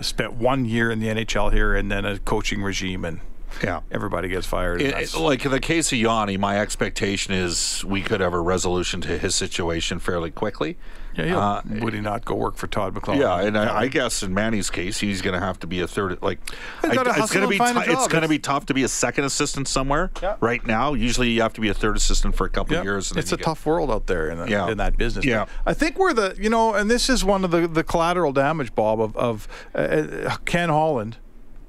Spent 0.00 0.34
one 0.34 0.64
year 0.64 0.90
in 0.90 1.00
the 1.00 1.08
NHL 1.08 1.52
here, 1.52 1.74
and 1.74 1.90
then 1.90 2.04
a 2.04 2.18
coaching 2.18 2.62
regime, 2.62 3.04
and 3.04 3.20
Yeah. 3.62 3.80
everybody 3.90 4.28
gets 4.28 4.46
fired. 4.46 4.80
It- 4.80 4.94
it- 4.94 5.14
like 5.14 5.44
in 5.44 5.50
the 5.50 5.60
case 5.60 5.92
of 5.92 5.98
Yawney, 5.98 6.38
my 6.38 6.58
expectation 6.58 7.34
is 7.34 7.84
we 7.86 8.00
could 8.02 8.20
have 8.20 8.32
a 8.32 8.40
resolution 8.40 9.00
to 9.02 9.18
his 9.18 9.34
situation 9.34 9.98
fairly 9.98 10.30
quickly. 10.30 10.76
Yeah, 11.14 11.24
he'll- 11.26 11.38
uh, 11.38 11.62
would 11.80 11.94
he 11.94 12.00
not 12.00 12.24
go 12.24 12.34
work 12.34 12.56
for 12.56 12.66
Todd 12.66 12.94
McLellan? 12.94 13.20
Yeah, 13.20 13.40
and 13.40 13.58
I, 13.58 13.80
I 13.82 13.88
guess 13.88 14.22
in 14.22 14.32
Manny's 14.32 14.70
case, 14.70 14.98
he's 15.00 15.20
going 15.22 15.34
to 15.34 15.40
have 15.40 15.58
to 15.60 15.66
be 15.66 15.80
a 15.80 15.86
third. 15.88 16.22
Like, 16.22 16.38
I- 16.82 16.88
it's 16.92 17.32
going 17.32 17.42
to 17.44 17.48
be 17.48 17.58
find 17.58 17.76
a 17.76 17.84
tou- 17.84 17.92
it's 17.92 18.08
going 18.08 18.22
to 18.22 18.28
be 18.28 18.38
tough 18.38 18.66
to 18.66 18.74
be 18.74 18.82
a 18.82 18.88
second 18.88 19.24
assistant 19.24 19.68
somewhere. 19.68 20.10
Yeah. 20.22 20.36
Right 20.40 20.66
now, 20.66 20.94
usually 20.94 21.30
you 21.30 21.42
have 21.42 21.52
to 21.54 21.60
be 21.60 21.68
a 21.68 21.74
third 21.74 21.96
assistant 21.96 22.34
for 22.36 22.46
a 22.46 22.50
couple 22.50 22.74
Yeah, 22.74 22.80
of 22.80 22.84
years. 22.84 23.10
And 23.10 23.18
it's 23.18 23.30
a 23.30 23.34
you 23.34 23.38
get- 23.38 23.44
tough 23.44 23.66
world 23.66 23.90
out 23.90 24.06
there 24.06 24.30
in, 24.30 24.38
the, 24.38 24.48
Yeah. 24.48 24.68
in 24.70 24.78
that 24.78 24.96
business. 24.96 25.24
Yeah. 25.24 25.46
I 25.66 25.74
think 25.74 25.98
we're 25.98 26.12
the 26.14 26.34
you 26.38 26.48
know, 26.50 26.74
and 26.74 26.90
this 26.90 27.08
is 27.10 27.24
one 27.24 27.44
of 27.44 27.50
the 27.50 27.66
the 27.68 27.84
collateral 27.84 28.32
damage, 28.32 28.74
Bob, 28.74 29.00
of 29.00 29.16
of 29.16 29.48
uh, 29.74 30.36
Ken 30.44 30.68
Holland, 30.68 31.16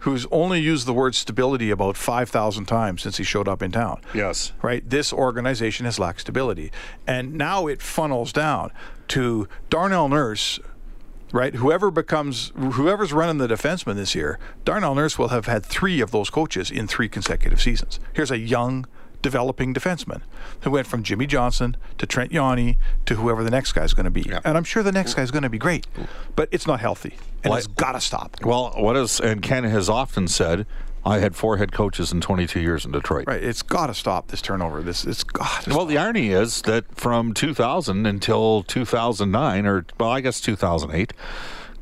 who's 0.04 0.26
only 0.32 0.60
used 0.60 0.86
the 0.86 0.94
word 0.94 1.16
stability 1.16 1.70
about 1.72 1.98
five 1.98 2.30
thousand 2.30 2.66
times 2.66 3.02
since 3.02 3.18
he 3.18 3.24
showed 3.24 3.48
up 3.48 3.62
in 3.62 3.72
town. 3.72 4.02
Yes. 4.14 4.54
Right. 4.62 4.88
This 4.88 5.12
organization 5.12 5.86
has 5.86 5.98
lacked 5.98 6.22
stability, 6.22 6.72
and 7.08 7.34
now 7.34 7.68
it 7.68 7.82
funnels 7.82 8.32
down 8.32 8.72
to 9.10 9.48
Darnell 9.70 10.10
Nurse. 10.10 10.60
Right, 11.32 11.56
whoever 11.56 11.90
becomes 11.90 12.52
whoever's 12.56 13.12
running 13.12 13.40
the 13.40 13.48
defenseman 13.48 13.96
this 13.96 14.14
year, 14.14 14.38
Darnell 14.66 14.94
Nurse 14.94 15.18
will 15.18 15.30
have 15.30 15.48
had 15.48 15.66
three 15.66 16.00
of 16.00 16.12
those 16.12 16.30
coaches 16.30 16.70
in 16.70 16.88
three 16.88 17.10
consecutive 17.10 17.60
seasons. 17.60 18.00
Here's 18.14 18.30
a 18.30 18.38
young, 18.38 18.86
developing 19.24 19.74
defenseman 19.74 20.22
who 20.62 20.70
went 20.70 20.86
from 20.86 21.02
Jimmy 21.02 21.26
Johnson 21.26 21.76
to 21.98 22.06
Trent 22.06 22.32
Yawney 22.32 22.78
to 23.08 23.16
whoever 23.16 23.44
the 23.44 23.50
next 23.50 23.72
guy's 23.72 23.94
going 23.94 24.04
to 24.06 24.12
be, 24.12 24.32
and 24.46 24.56
I'm 24.56 24.64
sure 24.64 24.84
the 24.84 24.92
next 24.92 25.16
guy's 25.16 25.32
going 25.32 25.42
to 25.42 25.50
be 25.50 25.58
great, 25.58 25.88
but 26.36 26.48
it's 26.52 26.68
not 26.68 26.80
healthy, 26.80 27.16
and 27.44 27.50
Well, 27.50 27.58
it's 27.58 27.66
got 27.68 27.94
to 27.94 28.02
stop. 28.02 28.38
Well, 28.44 28.72
what 28.78 28.96
is 28.96 29.20
and 29.20 29.42
Ken 29.42 29.64
has 29.64 29.90
often 29.90 30.28
said, 30.28 30.68
I 31.06 31.20
had 31.20 31.36
four 31.36 31.58
head 31.58 31.72
coaches 31.72 32.12
in 32.12 32.22
22 32.22 32.62
years 32.62 32.86
in 32.86 32.92
Detroit. 32.92 33.26
Right. 33.28 33.44
It's 33.44 33.62
got 33.62 33.88
to 33.88 33.94
stop 33.94 34.28
this 34.30 34.42
turnover. 34.42 34.82
This 34.82 35.04
it's 35.04 35.24
got. 35.24 35.68
Well, 35.68 35.86
the 35.86 35.98
irony 35.98 36.30
is 36.30 36.62
that 36.62 36.86
from 36.96 37.34
2000 37.34 38.06
until 38.06 38.64
2009, 38.64 39.66
or 39.66 39.86
well, 40.00 40.12
I 40.12 40.22
guess 40.22 40.40
2008, 40.40 41.12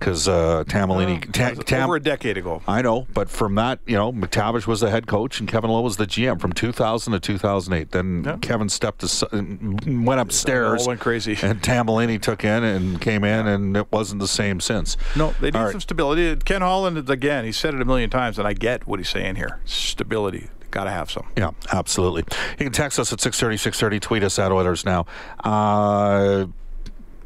because 0.02 0.28
uh, 0.28 0.64
Tambellini, 0.68 1.24
Uh, 1.30 1.32
Ta- 1.32 1.62
Tam- 1.62 1.84
over 1.84 1.96
a 1.96 2.00
decade 2.02 2.36
ago. 2.36 2.64
I 2.68 2.82
know, 2.82 3.06
but 3.14 3.30
from 3.30 3.54
that, 3.56 3.80
you 3.86 3.96
know, 3.96 4.12
MacTavish 4.12 4.66
was 4.66 4.80
the 4.80 4.90
head 4.90 5.06
coach 5.06 5.40
and 5.40 5.48
Kevin 5.48 5.70
Lowe 5.70 5.82
was 5.82 5.98
the 5.98 6.08
GM 6.08 6.42
from 6.42 6.54
2000 6.54 7.14
to 7.14 7.20
2008. 7.20 7.92
Then 7.92 8.40
Kevin 8.40 8.68
stepped, 8.68 9.04
as, 9.04 9.24
went 9.32 10.20
upstairs, 10.20 10.82
all 10.82 10.88
went 10.88 11.00
crazy, 11.02 11.34
and 11.44 11.62
Tambellini 11.62 12.20
took 12.20 12.44
in 12.44 12.64
and 12.64 13.00
came 13.00 13.24
in, 13.24 13.46
and 13.46 13.78
it 13.78 13.92
wasn't 13.92 14.22
the 14.22 14.28
same 14.28 14.60
since. 14.60 14.98
No, 15.16 15.36
they 15.40 15.48
need 15.48 15.56
All 15.56 15.66
right. 15.66 15.72
some 15.72 15.82
stability. 15.82 16.36
Ken 16.38 16.62
Holland 16.62 17.08
again. 17.10 17.46
He 17.46 17.52
said 17.52 17.76
it 17.76 17.82
a 17.82 17.86
million 17.86 18.10
times, 18.10 18.40
and 18.40 18.48
I 18.48 18.54
get 18.54 18.88
what 18.88 19.00
he's 19.00 19.10
saying 19.10 19.36
here. 19.36 19.60
Stability. 19.66 20.50
Got 20.72 20.86
to 20.86 20.92
have 20.92 21.12
some. 21.12 21.28
Yeah, 21.38 21.52
absolutely. 21.72 22.24
You 22.58 22.64
can 22.66 22.72
text 22.72 22.98
us 22.98 23.12
at 23.14 23.20
630, 23.22 23.58
630, 23.58 24.00
tweet 24.00 24.24
us 24.24 24.40
at 24.40 24.52
Oilers 24.52 24.84
Now. 24.86 25.06
Uh, 25.44 26.46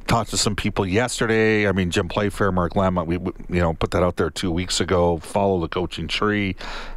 talked 0.08 0.30
to 0.32 0.38
some 0.38 0.56
people 0.56 0.86
yesterday. 0.86 1.68
I 1.68 1.72
mean, 1.72 1.92
Jim 1.92 2.08
Playfair, 2.08 2.52
Mark 2.52 2.76
Lamb, 2.76 2.96
we, 3.06 3.18
we, 3.18 3.32
you 3.50 3.60
know, 3.60 3.74
put 3.74 3.92
that 3.92 4.04
out 4.04 4.16
there 4.18 4.30
two 4.30 4.52
weeks 4.52 4.80
ago. 4.80 5.18
Follow 5.18 5.60
the 5.60 5.68
coaching 5.68 6.08
tree. 6.08 6.56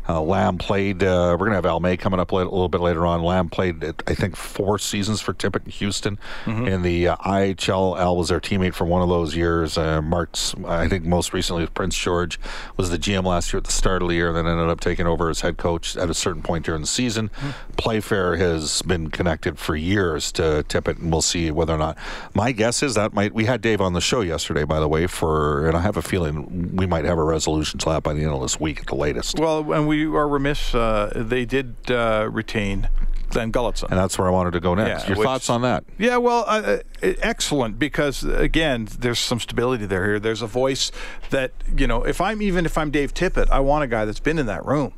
Uh, 0.09 0.23
Lamb 0.23 0.57
played, 0.59 1.03
uh, 1.03 1.31
we're 1.33 1.47
going 1.47 1.51
to 1.51 1.57
have 1.57 1.67
Al 1.67 1.81
May 1.81 1.97
coming 1.97 2.19
up 2.19 2.33
a 2.33 2.37
little 2.37 2.69
bit 2.69 2.81
later 2.81 3.05
on. 3.05 3.23
Lamb 3.23 3.49
played, 3.51 3.85
uh, 3.85 3.93
I 4.07 4.15
think, 4.15 4.37
four 4.37 4.79
seasons 4.79 5.21
for 5.21 5.35
Tippett 5.35 5.67
in 5.67 5.71
Houston. 5.73 6.19
In 6.47 6.83
the 6.83 7.09
uh, 7.09 7.17
IHL, 7.17 7.99
Al 7.99 8.17
was 8.17 8.29
their 8.29 8.41
teammate 8.41 8.75
for 8.75 8.85
one 8.87 9.03
of 9.03 9.09
those 9.09 9.37
years. 9.37 9.77
Uh, 9.77 10.01
Mark's, 10.01 10.55
I 10.67 10.89
think, 10.89 11.05
most 11.05 11.33
recently 11.33 11.63
with 11.63 11.75
Prince 11.75 11.97
George, 11.97 12.41
was 12.77 12.91
the 12.91 12.99
GM 12.99 13.25
last 13.25 13.53
year 13.53 13.59
at 13.59 13.65
the 13.65 13.73
start 13.73 14.01
of 14.03 14.09
the 14.09 14.15
year, 14.15 14.29
and 14.29 14.37
then 14.37 14.47
ended 14.47 14.69
up 14.69 14.81
taking 14.81 15.07
over 15.07 15.29
as 15.29 15.41
head 15.43 15.59
coach 15.59 15.97
at 15.97 16.09
a 16.09 16.15
certain 16.15 16.43
point 16.43 16.65
during 16.65 16.81
the 16.81 16.87
season. 16.87 17.31
Playfair 17.77 18.37
has 18.37 18.81
been 18.83 19.11
connected 19.11 19.59
for 19.59 19.77
years 19.77 20.33
to 20.33 20.65
Tippett, 20.69 20.99
and 20.99 21.13
we'll 21.13 21.21
see 21.23 21.51
whether 21.51 21.75
or 21.75 21.79
not. 21.79 21.99
My 22.35 22.53
guess 22.53 22.83
is 22.83 22.95
that 22.95 23.13
might. 23.13 23.35
We 23.35 23.45
had 23.45 23.61
Dave 23.61 23.81
on 23.81 23.93
the 23.93 24.01
show 24.01 24.23
yesterday, 24.23 24.65
by 24.65 24.81
the 24.81 24.89
way, 24.89 25.07
for, 25.07 25.67
and 25.67 25.77
I 25.77 25.81
have 25.83 25.97
a 25.97 26.03
feeling 26.03 26.75
we 26.77 26.87
might 26.87 27.05
have 27.05 27.19
a 27.19 27.25
resolution 27.25 27.79
to 27.81 27.91
that 27.91 28.03
by 28.03 28.15
the 28.15 28.23
end 28.23 28.33
of 28.33 28.41
this 28.41 28.59
week 28.59 28.81
at 28.81 28.87
the 28.87 28.95
latest. 28.97 29.39
Well, 29.39 29.73
and 29.73 29.87
we 29.87 29.98
are 30.07 30.29
remiss. 30.29 30.75
Uh, 30.75 31.13
they 31.15 31.45
did 31.45 31.77
uh, 31.91 32.29
retain 32.31 32.89
Glen 33.31 33.53
Gulutzan. 33.53 33.91
And 33.91 33.99
that's 33.99 34.19
where 34.19 34.27
I 34.27 34.31
wanted 34.31 34.53
to 34.53 34.61
go 34.61 34.75
next. 34.75 35.03
Yeah, 35.05 35.09
Your 35.11 35.19
which- 35.19 35.27
thoughts 35.27 35.51
on 35.51 35.63
that? 35.63 35.85
Yeah, 35.99 36.17
well, 36.17 36.45
uh, 36.47 36.79
excellent 37.03 37.79
because 37.79 38.23
again, 38.25 38.89
there's 38.99 39.19
some 39.19 39.41
stability 39.41 39.87
there. 39.87 40.05
Here, 40.05 40.21
there's 40.21 40.43
a 40.43 40.47
voice 40.47 40.91
that 41.31 41.53
you 41.77 41.87
know. 41.87 42.05
If 42.05 42.21
I'm 42.21 42.41
even 42.43 42.65
if 42.67 42.79
I'm 42.79 42.91
Dave 42.91 43.13
Tippett, 43.15 43.51
I 43.51 43.61
want 43.61 43.85
a 43.85 43.87
guy 43.87 44.05
that's 44.05 44.21
been 44.21 44.39
in 44.39 44.47
that 44.47 44.65
room. 44.65 44.93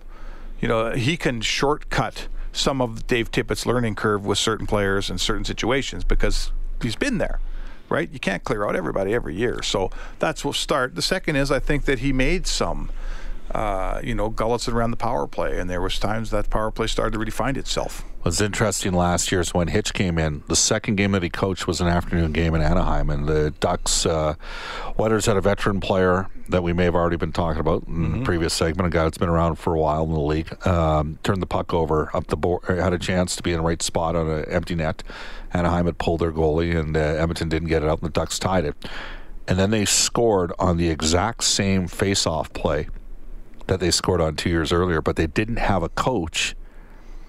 You 0.60 0.68
know, 0.68 0.92
he 0.92 1.16
can 1.16 1.40
shortcut 1.40 2.28
some 2.52 2.80
of 2.82 3.06
Dave 3.06 3.30
Tippett's 3.30 3.64
learning 3.64 3.94
curve 3.94 4.26
with 4.26 4.36
certain 4.38 4.66
players 4.66 5.08
in 5.08 5.18
certain 5.18 5.44
situations 5.44 6.04
because 6.04 6.52
he's 6.82 6.96
been 6.96 7.18
there. 7.18 7.40
Right, 7.88 8.08
you 8.12 8.20
can't 8.20 8.44
clear 8.44 8.64
out 8.64 8.76
everybody 8.76 9.12
every 9.12 9.34
year, 9.34 9.62
so 9.64 9.90
that's 10.20 10.44
what 10.44 10.54
start. 10.54 10.94
The 10.94 11.02
second 11.02 11.34
is 11.34 11.50
I 11.50 11.58
think 11.58 11.86
that 11.86 11.98
he 11.98 12.12
made 12.12 12.46
some, 12.46 12.88
uh, 13.54 14.00
you 14.02 14.14
know, 14.14 14.30
Gulutzan 14.30 14.72
around 14.72 14.92
the 14.92 14.96
power 14.96 15.26
play, 15.26 15.58
and 15.58 15.68
there 15.68 15.80
was 15.80 15.98
times 15.98 16.30
that 16.30 16.50
power 16.50 16.70
play 16.70 16.86
started 16.86 17.12
to 17.12 17.18
really 17.18 17.30
find 17.30 17.56
itself. 17.56 18.04
was 18.22 18.40
interesting 18.40 18.92
last 18.92 19.32
year 19.32 19.40
is 19.40 19.52
when 19.52 19.68
Hitch 19.68 19.92
came 19.92 20.18
in. 20.18 20.42
The 20.46 20.54
second 20.54 20.96
game 20.96 21.12
that 21.12 21.22
he 21.22 21.30
coached 21.30 21.66
was 21.66 21.80
an 21.80 21.88
afternoon 21.88 22.32
game 22.32 22.54
in 22.54 22.62
Anaheim, 22.62 23.10
and 23.10 23.26
the 23.26 23.52
Ducks, 23.58 24.06
uh, 24.06 24.34
had 24.96 25.36
a 25.36 25.40
veteran 25.40 25.80
player 25.80 26.28
that 26.48 26.62
we 26.62 26.72
may 26.72 26.84
have 26.84 26.94
already 26.94 27.16
been 27.16 27.32
talking 27.32 27.60
about 27.60 27.84
in 27.88 28.18
the 28.18 28.24
previous 28.24 28.52
segment, 28.52 28.86
a 28.86 28.90
guy 28.90 29.04
that's 29.04 29.18
been 29.18 29.28
around 29.28 29.56
for 29.56 29.74
a 29.74 29.78
while 29.78 30.04
in 30.04 30.12
the 30.12 30.20
league. 30.20 30.66
Um, 30.66 31.18
turned 31.22 31.42
the 31.42 31.46
puck 31.46 31.72
over 31.72 32.14
up 32.14 32.26
the 32.28 32.36
board, 32.36 32.64
had 32.66 32.92
a 32.92 32.98
chance 32.98 33.36
to 33.36 33.42
be 33.42 33.52
in 33.52 33.58
the 33.58 33.64
right 33.64 33.82
spot 33.82 34.14
on 34.14 34.28
an 34.28 34.44
empty 34.46 34.74
net. 34.74 35.02
Anaheim 35.52 35.86
had 35.86 35.98
pulled 35.98 36.20
their 36.20 36.32
goalie, 36.32 36.78
and 36.78 36.96
uh, 36.96 37.00
Edmonton 37.00 37.48
didn't 37.48 37.68
get 37.68 37.82
it 37.82 37.88
out, 37.88 38.00
and 38.00 38.06
the 38.06 38.12
Ducks 38.12 38.38
tied 38.38 38.64
it. 38.64 38.76
And 39.48 39.58
then 39.58 39.70
they 39.70 39.84
scored 39.84 40.52
on 40.58 40.76
the 40.76 40.88
exact 40.90 41.42
same 41.42 41.88
face-off 41.88 42.52
play 42.52 42.88
that 43.70 43.78
they 43.78 43.90
scored 43.92 44.20
on 44.20 44.35
two 44.35 44.50
years 44.50 44.72
earlier, 44.72 45.00
but 45.00 45.14
they 45.14 45.28
didn't 45.28 45.56
have 45.56 45.85
a 45.85 45.88
coach 45.90 46.56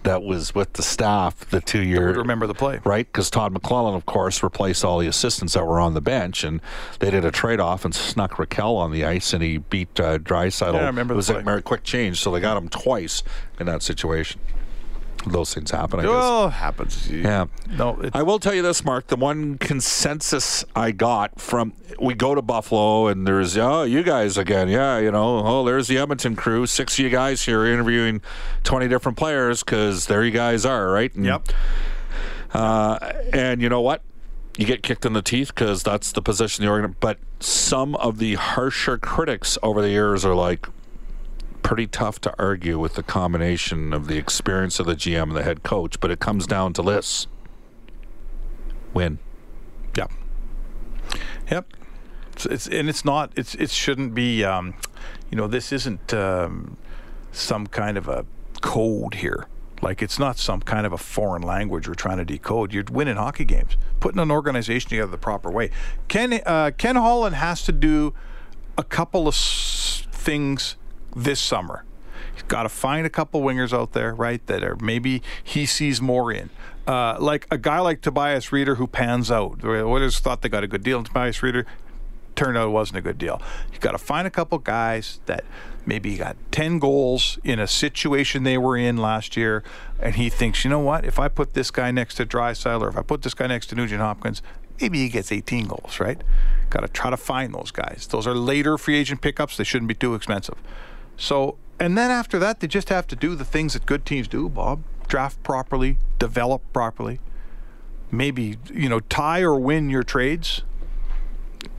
that 0.04 0.24
was 0.24 0.56
with 0.56 0.74
the 0.74 0.82
staff 0.82 1.48
the 1.52 1.62
two 1.62 1.84
year 1.84 2.08
would 2.08 2.18
remember 2.18 2.48
the 2.48 2.56
play. 2.56 2.80
right 2.84 3.06
because 3.06 3.30
todd 3.30 3.54
mclellan 3.54 3.96
of 3.96 4.04
course 4.08 4.42
replaced 4.42 4.84
all 4.84 4.98
the 4.98 5.06
assistants 5.06 5.54
that 5.54 5.64
were 5.64 5.80
on 5.80 5.94
the 5.94 6.02
bench 6.02 6.44
and 6.44 6.60
they 6.98 7.12
did 7.12 7.24
a 7.24 7.30
trade-off 7.30 7.86
and 7.86 7.94
snuck 7.94 8.32
Rakell 8.38 8.78
on 8.78 8.92
the 8.92 9.06
ice 9.06 9.32
and 9.32 9.44
he 9.44 9.60
beat 9.60 10.00
uh, 10.00 10.18
Draisaitl. 10.18 10.74
Yeah, 10.74 10.80
I 10.80 10.86
remember 10.88 11.14
it 11.14 11.14
the 11.14 11.18
was 11.18 11.30
a 11.30 11.34
play. 11.34 11.44
very 11.44 11.62
quick 11.62 11.84
change 11.84 12.20
so 12.20 12.32
they 12.32 12.40
got 12.40 12.58
him 12.58 12.68
twice 12.68 13.22
in 13.60 13.68
that 13.68 13.84
situation 13.84 14.42
those 15.28 15.54
things 15.54 15.70
happen 15.72 16.00
i 16.00 16.04
guess 16.04 16.12
Well, 16.12 16.48
it 16.48 16.52
happens. 16.52 17.10
Yeah. 17.12 17.46
No, 17.70 18.10
I 18.14 18.24
will 18.24 18.40
tell 18.40 18.54
you 18.54 18.62
this, 18.64 18.84
Mark. 18.84 19.08
The 19.08 19.16
one 19.16 19.58
consensus 19.60 20.66
I 20.76 20.92
got 20.92 21.40
from 21.40 21.74
we 22.00 22.14
go 22.16 22.34
to 22.34 22.42
Buffalo 22.42 23.08
and 23.08 23.28
there's 23.28 23.56
oh 23.58 23.84
you 23.84 24.02
guys 24.04 24.38
again, 24.38 24.68
yeah, 24.68 24.98
you 24.98 25.12
know, 25.12 25.40
oh 25.46 25.64
there's 25.64 25.88
the 25.88 25.98
Edmonton 26.00 26.36
crew, 26.36 26.66
six 26.66 26.98
of 26.98 27.00
you 27.06 27.10
guys 27.10 27.44
here 27.44 27.66
interviewing 27.66 28.22
twenty 28.64 28.88
different 28.88 29.18
players 29.18 29.64
because 29.64 30.08
there 30.08 30.24
you 30.24 30.32
guys 30.32 30.66
are, 30.66 30.90
right? 30.90 31.14
And, 31.14 31.26
Yep. 31.26 31.48
Uh, 32.54 32.98
and 33.32 33.62
you 33.62 33.70
know 33.70 33.82
what? 33.82 34.02
You 34.58 34.66
get 34.66 34.84
kicked 34.84 35.06
in 35.06 35.14
the 35.14 35.22
teeth 35.22 35.54
because 35.56 35.84
that's 35.84 36.12
the 36.12 36.22
position 36.22 36.66
the 36.66 36.70
organ. 36.72 36.96
But 37.00 37.20
some 37.40 37.96
of 37.96 38.18
the 38.18 38.36
harsher 38.36 38.98
critics 38.98 39.58
over 39.64 39.82
the 39.82 39.90
years 39.90 40.26
are 40.26 40.36
like, 40.36 40.68
pretty 41.64 41.88
tough 41.88 42.20
to 42.22 42.34
argue 42.40 42.80
with 42.80 42.96
the 42.96 43.04
combination 43.04 43.94
of 43.94 44.08
the 44.08 44.18
experience 44.18 44.80
of 44.80 44.86
the 44.86 44.96
GM 44.96 45.24
and 45.24 45.36
the 45.36 45.44
head 45.44 45.64
coach, 45.64 46.00
but 46.00 46.12
it 46.12 46.20
comes 46.20 46.48
down 46.48 46.74
to 46.74 46.82
this 46.82 47.28
win. 48.94 49.20
Yeah. 49.98 50.08
Yep. 51.50 51.68
It's, 52.34 52.46
it's 52.46 52.68
and 52.68 52.90
it's 52.90 53.06
not. 53.06 53.32
It's 53.36 53.56
it 53.56 53.70
shouldn't 53.70 54.14
be. 54.14 54.44
Um, 54.44 54.74
you 55.30 55.38
know, 55.38 55.48
this 55.48 55.72
isn't 55.72 56.14
um, 56.14 56.78
some 57.32 57.68
kind 57.68 57.98
of 57.98 58.08
a 58.08 58.26
code 58.62 59.16
here. 59.16 59.48
Like 59.82 60.02
it's 60.04 60.20
not 60.20 60.38
some 60.38 60.62
kind 60.62 60.86
of 60.86 60.94
a 60.94 60.98
foreign 60.98 61.42
language 61.42 61.88
we're 61.88 61.96
trying 61.96 62.18
to 62.18 62.26
decode. 62.26 62.72
You're 62.74 62.84
winning 62.92 63.16
hockey 63.16 63.46
games, 63.46 63.78
putting 64.00 64.20
an 64.20 64.30
organization 64.30 64.90
together 64.90 65.12
the 65.12 65.18
proper 65.18 65.50
way. 65.50 65.72
Ken 66.08 66.40
uh, 66.46 66.72
Ken 66.78 66.96
Holland 66.96 67.36
has 67.36 67.64
to 67.64 67.72
do 67.72 68.14
a 68.78 68.84
couple 68.84 69.28
of 69.28 69.34
s- 69.34 70.06
things 70.12 70.76
this 71.16 71.40
summer. 71.40 71.86
He's 72.34 72.44
got 72.44 72.64
to 72.64 72.70
find 72.70 73.06
a 73.06 73.10
couple 73.10 73.42
wingers 73.42 73.74
out 73.74 73.94
there, 73.94 74.14
right? 74.14 74.46
That 74.48 74.64
are 74.64 74.76
maybe 74.78 75.22
he 75.44 75.66
sees 75.66 76.02
more 76.02 76.32
in. 76.32 76.50
Uh, 76.88 77.18
like 77.20 77.48
a 77.52 77.58
guy 77.58 77.80
like 77.80 78.02
Tobias 78.02 78.48
Rieder 78.48 78.78
who 78.78 78.88
pans 78.88 79.30
out. 79.30 79.64
Oilers 79.64 80.20
thought 80.20 80.42
they 80.42 80.50
got 80.50 80.64
a 80.64 80.68
good 80.68 80.84
deal 80.84 81.00
in 81.00 81.06
Tobias 81.06 81.40
Rieder. 81.40 81.66
Turned 82.36 82.58
out 82.58 82.68
it 82.68 82.72
wasn't 82.72 82.98
a 82.98 83.02
good 83.02 83.18
deal. 83.18 83.42
You 83.74 83.80
got 83.80 83.92
to 83.92 83.98
find 83.98 84.26
a 84.26 84.32
couple 84.32 84.58
guys 84.58 85.20
that 85.26 85.44
maybe 85.86 86.18
got 86.18 86.38
10 86.52 86.80
goals 86.80 87.40
in 87.44 87.60
a 87.60 87.68
situation 87.68 88.44
they 88.44 88.58
were 88.58 88.78
in 88.78 88.98
last 88.98 89.36
year, 89.36 89.64
and 90.00 90.16
he 90.16 90.30
thinks, 90.30 90.64
you 90.64 90.70
know 90.70 90.80
what? 90.80 91.06
If 91.06 91.20
I 91.20 91.28
put 91.28 91.54
this 91.54 91.72
guy 91.72 91.92
next 91.92 92.16
to 92.16 92.26
Draisaitl 92.26 92.82
or 92.82 92.90
if 92.90 92.98
I 92.98 93.02
put 93.02 93.22
this 93.24 93.34
guy 93.34 93.48
next 93.48 93.68
to 93.68 93.76
Nugent 93.76 94.02
Hopkins, 94.02 94.42
maybe 94.80 95.00
he 95.00 95.10
gets 95.10 95.32
18 95.32 95.68
goals, 95.68 96.00
right? 96.00 96.22
Got 96.70 96.82
to 96.82 96.88
try 96.88 97.10
to 97.10 97.18
find 97.18 97.54
those 97.54 97.72
guys. 97.72 98.08
Those 98.10 98.26
are 98.26 98.34
later 98.34 98.78
free 98.78 98.98
agent 98.98 99.22
pickups. 99.22 99.58
They 99.58 99.64
shouldn't 99.64 99.90
be 99.90 99.96
too 99.96 100.16
expensive. 100.16 100.58
So, 101.22 101.58
and 101.80 101.96
then 101.96 102.10
after 102.10 102.40
that, 102.40 102.62
they 102.62 102.68
just 102.68 102.90
have 102.90 103.06
to 103.08 103.16
do 103.16 103.36
the 103.36 103.46
things 103.46 103.74
that 103.74 103.86
good 103.86 104.08
teams 104.08 104.28
do, 104.28 104.50
Bob. 104.50 104.82
Draft 105.08 105.42
properly, 105.44 105.98
develop 106.18 106.64
properly. 106.74 107.20
Maybe, 108.10 108.58
you 108.74 108.90
know, 108.90 109.02
tie 109.02 109.42
or 109.42 109.60
win 109.60 109.92
your 109.92 110.02
trades. 110.02 110.64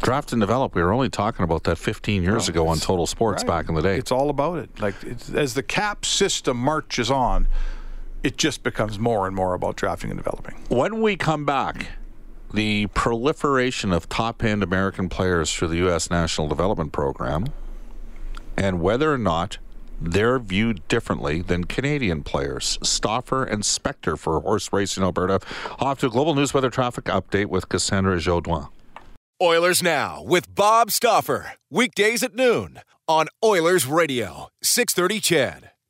Draft 0.00 0.32
and 0.32 0.40
develop. 0.40 0.76
We 0.76 0.82
were 0.82 0.92
only 0.92 1.08
talking 1.08 1.42
about 1.42 1.64
that 1.64 1.76
15 1.76 2.22
years 2.22 2.48
oh, 2.48 2.52
ago 2.52 2.68
on 2.68 2.78
Total 2.78 3.04
Sports 3.04 3.42
Right. 3.42 3.48
back 3.48 3.68
in 3.68 3.74
the 3.74 3.82
day. 3.82 3.96
It's 3.96 4.12
all 4.12 4.30
about 4.30 4.58
it. 4.58 4.80
Like 4.80 4.94
it's, 5.02 5.28
as 5.30 5.54
the 5.54 5.62
cap 5.64 6.04
system 6.04 6.56
marches 6.56 7.10
on, 7.10 7.48
it 8.22 8.36
just 8.36 8.62
becomes 8.62 9.00
more 9.00 9.26
and 9.26 9.34
more 9.34 9.54
about 9.54 9.74
drafting 9.74 10.10
and 10.10 10.18
developing. 10.18 10.54
When 10.68 11.02
we 11.02 11.16
come 11.16 11.44
back, 11.44 11.88
the 12.54 12.86
proliferation 12.94 13.92
of 13.92 14.08
top 14.08 14.44
end 14.44 14.62
American 14.62 15.08
players 15.08 15.52
through 15.52 15.68
the 15.68 15.78
U.S. 15.78 16.12
National 16.12 16.46
Development 16.46 16.92
Program 16.92 17.46
and 18.56 18.80
whether 18.80 19.12
or 19.12 19.18
not 19.18 19.58
they're 20.00 20.38
viewed 20.38 20.86
differently 20.88 21.42
than 21.42 21.64
Canadian 21.64 22.22
players. 22.22 22.78
Stauffer 22.82 23.44
and 23.44 23.62
Spector 23.62 24.18
for 24.18 24.40
Horse 24.40 24.72
Racing 24.72 25.02
Alberta. 25.02 25.40
Off 25.78 26.00
to 26.00 26.06
a 26.06 26.10
global 26.10 26.34
news 26.34 26.52
weather 26.52 26.70
traffic 26.70 27.04
update 27.04 27.46
with 27.46 27.68
Cassandra 27.68 28.18
Jodoin. 28.18 28.68
Oilers 29.40 29.82
Now 29.82 30.22
with 30.22 30.54
Bob 30.54 30.90
Stauffer. 30.90 31.54
Weekdays 31.70 32.22
at 32.22 32.34
noon 32.34 32.80
on 33.08 33.26
Oilers 33.44 33.86
Radio, 33.86 34.48
630 34.62 35.20
CHED. 35.20 35.71